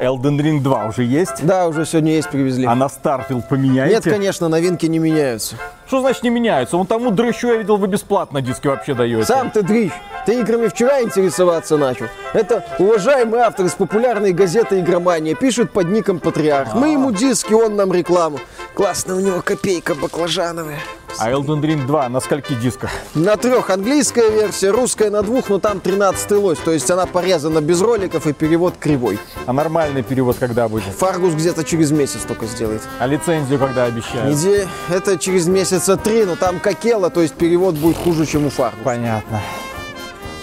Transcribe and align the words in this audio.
Elden 0.00 0.38
Ring 0.40 0.60
2 0.60 0.86
уже 0.86 1.04
есть? 1.04 1.44
Да, 1.44 1.68
уже 1.68 1.84
сегодня 1.84 2.12
есть, 2.12 2.30
привезли. 2.30 2.64
А 2.64 2.74
на 2.74 2.86
Starfield 2.86 3.42
поменяете? 3.48 3.94
Нет, 3.96 4.04
конечно, 4.04 4.48
новинки 4.48 4.86
не 4.86 4.98
меняются. 4.98 5.56
Что 5.86 6.00
значит 6.00 6.22
не 6.22 6.30
меняются? 6.30 6.78
Вон 6.78 6.86
тому 6.86 7.10
дрыщу 7.10 7.48
я 7.48 7.56
видел, 7.56 7.76
вы 7.76 7.86
бесплатно 7.86 8.40
диски 8.40 8.66
вообще 8.66 8.94
даете. 8.94 9.26
Сам 9.26 9.50
ты 9.50 9.62
дрищ. 9.62 9.92
Ты 10.24 10.40
играми 10.40 10.68
вчера 10.68 11.02
интересоваться 11.02 11.76
начал. 11.76 12.06
Это 12.32 12.64
уважаемый 12.78 13.40
автор 13.40 13.66
из 13.66 13.74
популярной 13.74 14.32
газеты 14.32 14.80
«Игромания». 14.80 15.34
Пишет 15.34 15.70
под 15.70 15.88
ником 15.88 16.18
Патриарх. 16.18 16.74
Мы 16.74 16.92
ему 16.92 17.10
диски, 17.10 17.52
он 17.52 17.76
нам 17.76 17.92
рекламу. 17.92 18.38
Классно 18.74 19.16
у 19.16 19.20
него 19.20 19.42
копейка 19.42 19.94
баклажановая. 19.94 20.78
А 21.18 21.30
Elden 21.30 21.60
Ring 21.60 21.86
2 21.86 22.08
на 22.08 22.20
скольки 22.20 22.54
дисках? 22.54 22.90
На 23.14 23.36
трех 23.36 23.70
английская 23.70 24.30
версия, 24.30 24.70
русская 24.70 25.10
на 25.10 25.22
двух, 25.22 25.48
но 25.48 25.58
там 25.58 25.80
13 25.80 26.30
лось. 26.32 26.58
То 26.58 26.72
есть 26.72 26.90
она 26.90 27.06
порезана 27.06 27.60
без 27.60 27.80
роликов 27.80 28.26
и 28.26 28.32
перевод 28.32 28.74
кривой. 28.78 29.18
А 29.46 29.52
нормальный 29.52 30.02
перевод 30.02 30.36
когда 30.38 30.68
будет? 30.68 30.92
Фаргус 30.94 31.34
где-то 31.34 31.64
через 31.64 31.90
месяц 31.90 32.20
только 32.26 32.46
сделает. 32.46 32.82
А 32.98 33.06
лицензию 33.06 33.58
когда 33.58 33.84
обещают? 33.84 34.36
Неделя, 34.36 34.68
это 34.88 35.18
через 35.18 35.46
месяца 35.46 35.96
три, 35.96 36.24
но 36.24 36.36
там 36.36 36.58
какела, 36.60 37.10
то 37.10 37.20
есть 37.20 37.34
перевод 37.34 37.74
будет 37.74 37.96
хуже, 37.96 38.26
чем 38.26 38.46
у 38.46 38.50
Фаргус. 38.50 38.80
Понятно. 38.84 39.40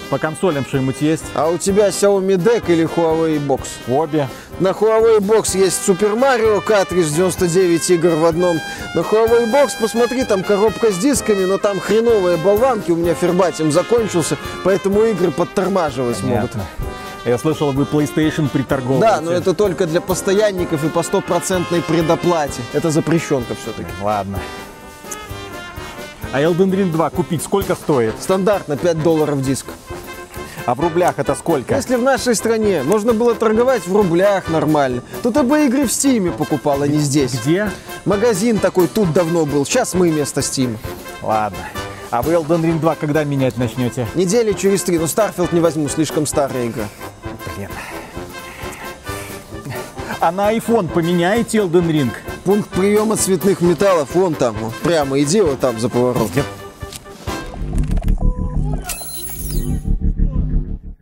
По 0.10 0.18
консолям 0.18 0.66
что-нибудь 0.66 1.02
есть? 1.02 1.24
А 1.34 1.50
у 1.50 1.58
тебя 1.58 1.90
Xiaomi 1.90 2.38
Deck 2.38 2.72
или 2.72 2.86
Huawei 2.86 3.46
Box? 3.46 3.68
Обе. 3.88 4.30
На 4.60 4.70
Huawei 4.70 5.20
Box 5.20 5.58
есть 5.58 5.88
Super 5.88 6.18
Mario 6.18 6.62
картридж 6.62 7.10
99 7.10 7.90
игр 7.92 8.10
в 8.16 8.26
одном. 8.26 8.60
На 8.96 9.02
Huawei 9.02 9.52
Box, 9.52 9.72
посмотри, 9.80 10.24
там 10.24 10.44
коробка 10.44 10.92
с 10.92 10.98
дисками, 10.98 11.44
но 11.44 11.58
там 11.58 11.80
хреновые 11.80 12.38
болванки. 12.38 12.92
У 12.92 12.96
меня 12.96 13.14
фербатим 13.16 13.72
закончился, 13.72 14.38
поэтому 14.64 15.04
игры 15.04 15.32
подтормаживать 15.32 16.22
могут. 16.24 16.52
Понятно. 16.52 16.66
Я 17.26 17.38
слышал, 17.38 17.74
вы 17.74 17.84
PlayStation 17.84 18.48
приторговываете. 18.48 19.16
Да, 19.16 19.22
но 19.22 19.34
это 19.34 19.54
только 19.54 19.86
для 19.86 20.00
постоянников 20.00 20.86
и 20.86 20.88
по 20.88 21.04
стопроцентной 21.04 21.82
предоплате. 21.82 22.62
Это 22.72 22.90
запрещенка 22.90 23.56
все-таки. 23.62 23.92
Ладно. 24.02 24.40
А 26.32 26.42
Elden 26.42 26.72
Ring 26.72 26.92
2 26.92 27.10
купить 27.10 27.44
сколько 27.44 27.76
стоит? 27.76 28.14
Стандартно 28.20 28.78
5 28.78 29.04
долларов 29.04 29.42
диск. 29.42 29.66
А 30.68 30.76
в 30.76 30.82
рублях 30.82 31.14
это 31.16 31.34
сколько? 31.34 31.76
Если 31.76 31.96
в 31.96 32.02
нашей 32.02 32.36
стране 32.36 32.84
можно 32.84 33.14
было 33.14 33.34
торговать 33.36 33.88
в 33.88 33.96
рублях 33.96 34.50
нормально, 34.50 35.02
то 35.24 35.32
ты 35.32 35.42
бы 35.42 35.66
игры 35.66 35.88
в 35.88 35.94
Стиме 35.94 36.30
покупал, 36.30 36.82
а 36.82 36.88
не 36.90 36.98
здесь. 36.98 37.40
Где? 37.40 37.72
Магазин 38.04 38.60
такой 38.60 38.90
тут 38.90 39.14
давно 39.14 39.46
был, 39.46 39.66
сейчас 39.66 39.94
мы 39.94 40.10
вместо 40.10 40.42
Steam. 40.42 40.76
Ладно. 41.22 41.58
А 42.12 42.22
вы 42.22 42.34
Elden 42.34 42.64
Ring 42.64 42.80
2 42.80 42.96
когда 42.96 43.24
менять 43.24 43.56
начнете? 43.56 44.08
Недели 44.14 44.52
через 44.52 44.84
три, 44.84 45.00
но 45.00 45.06
Starfield 45.06 45.56
не 45.56 45.62
возьму, 45.62 45.88
слишком 45.88 46.26
старая 46.26 46.68
игра. 46.68 46.90
Блин. 47.56 47.70
А 50.20 50.34
на 50.34 50.54
iPhone 50.54 50.90
поменяете 50.90 51.60
Elden 51.60 51.88
Ring? 51.88 52.12
Пункт 52.44 52.70
приема 52.72 53.16
цветных 53.16 53.62
металлов, 53.62 54.10
вон 54.14 54.36
там, 54.36 54.58
вот, 54.60 54.76
прямо 54.76 55.18
иди 55.22 55.40
вот 55.40 55.62
там 55.62 55.80
за 55.80 55.88
поворот. 55.88 56.30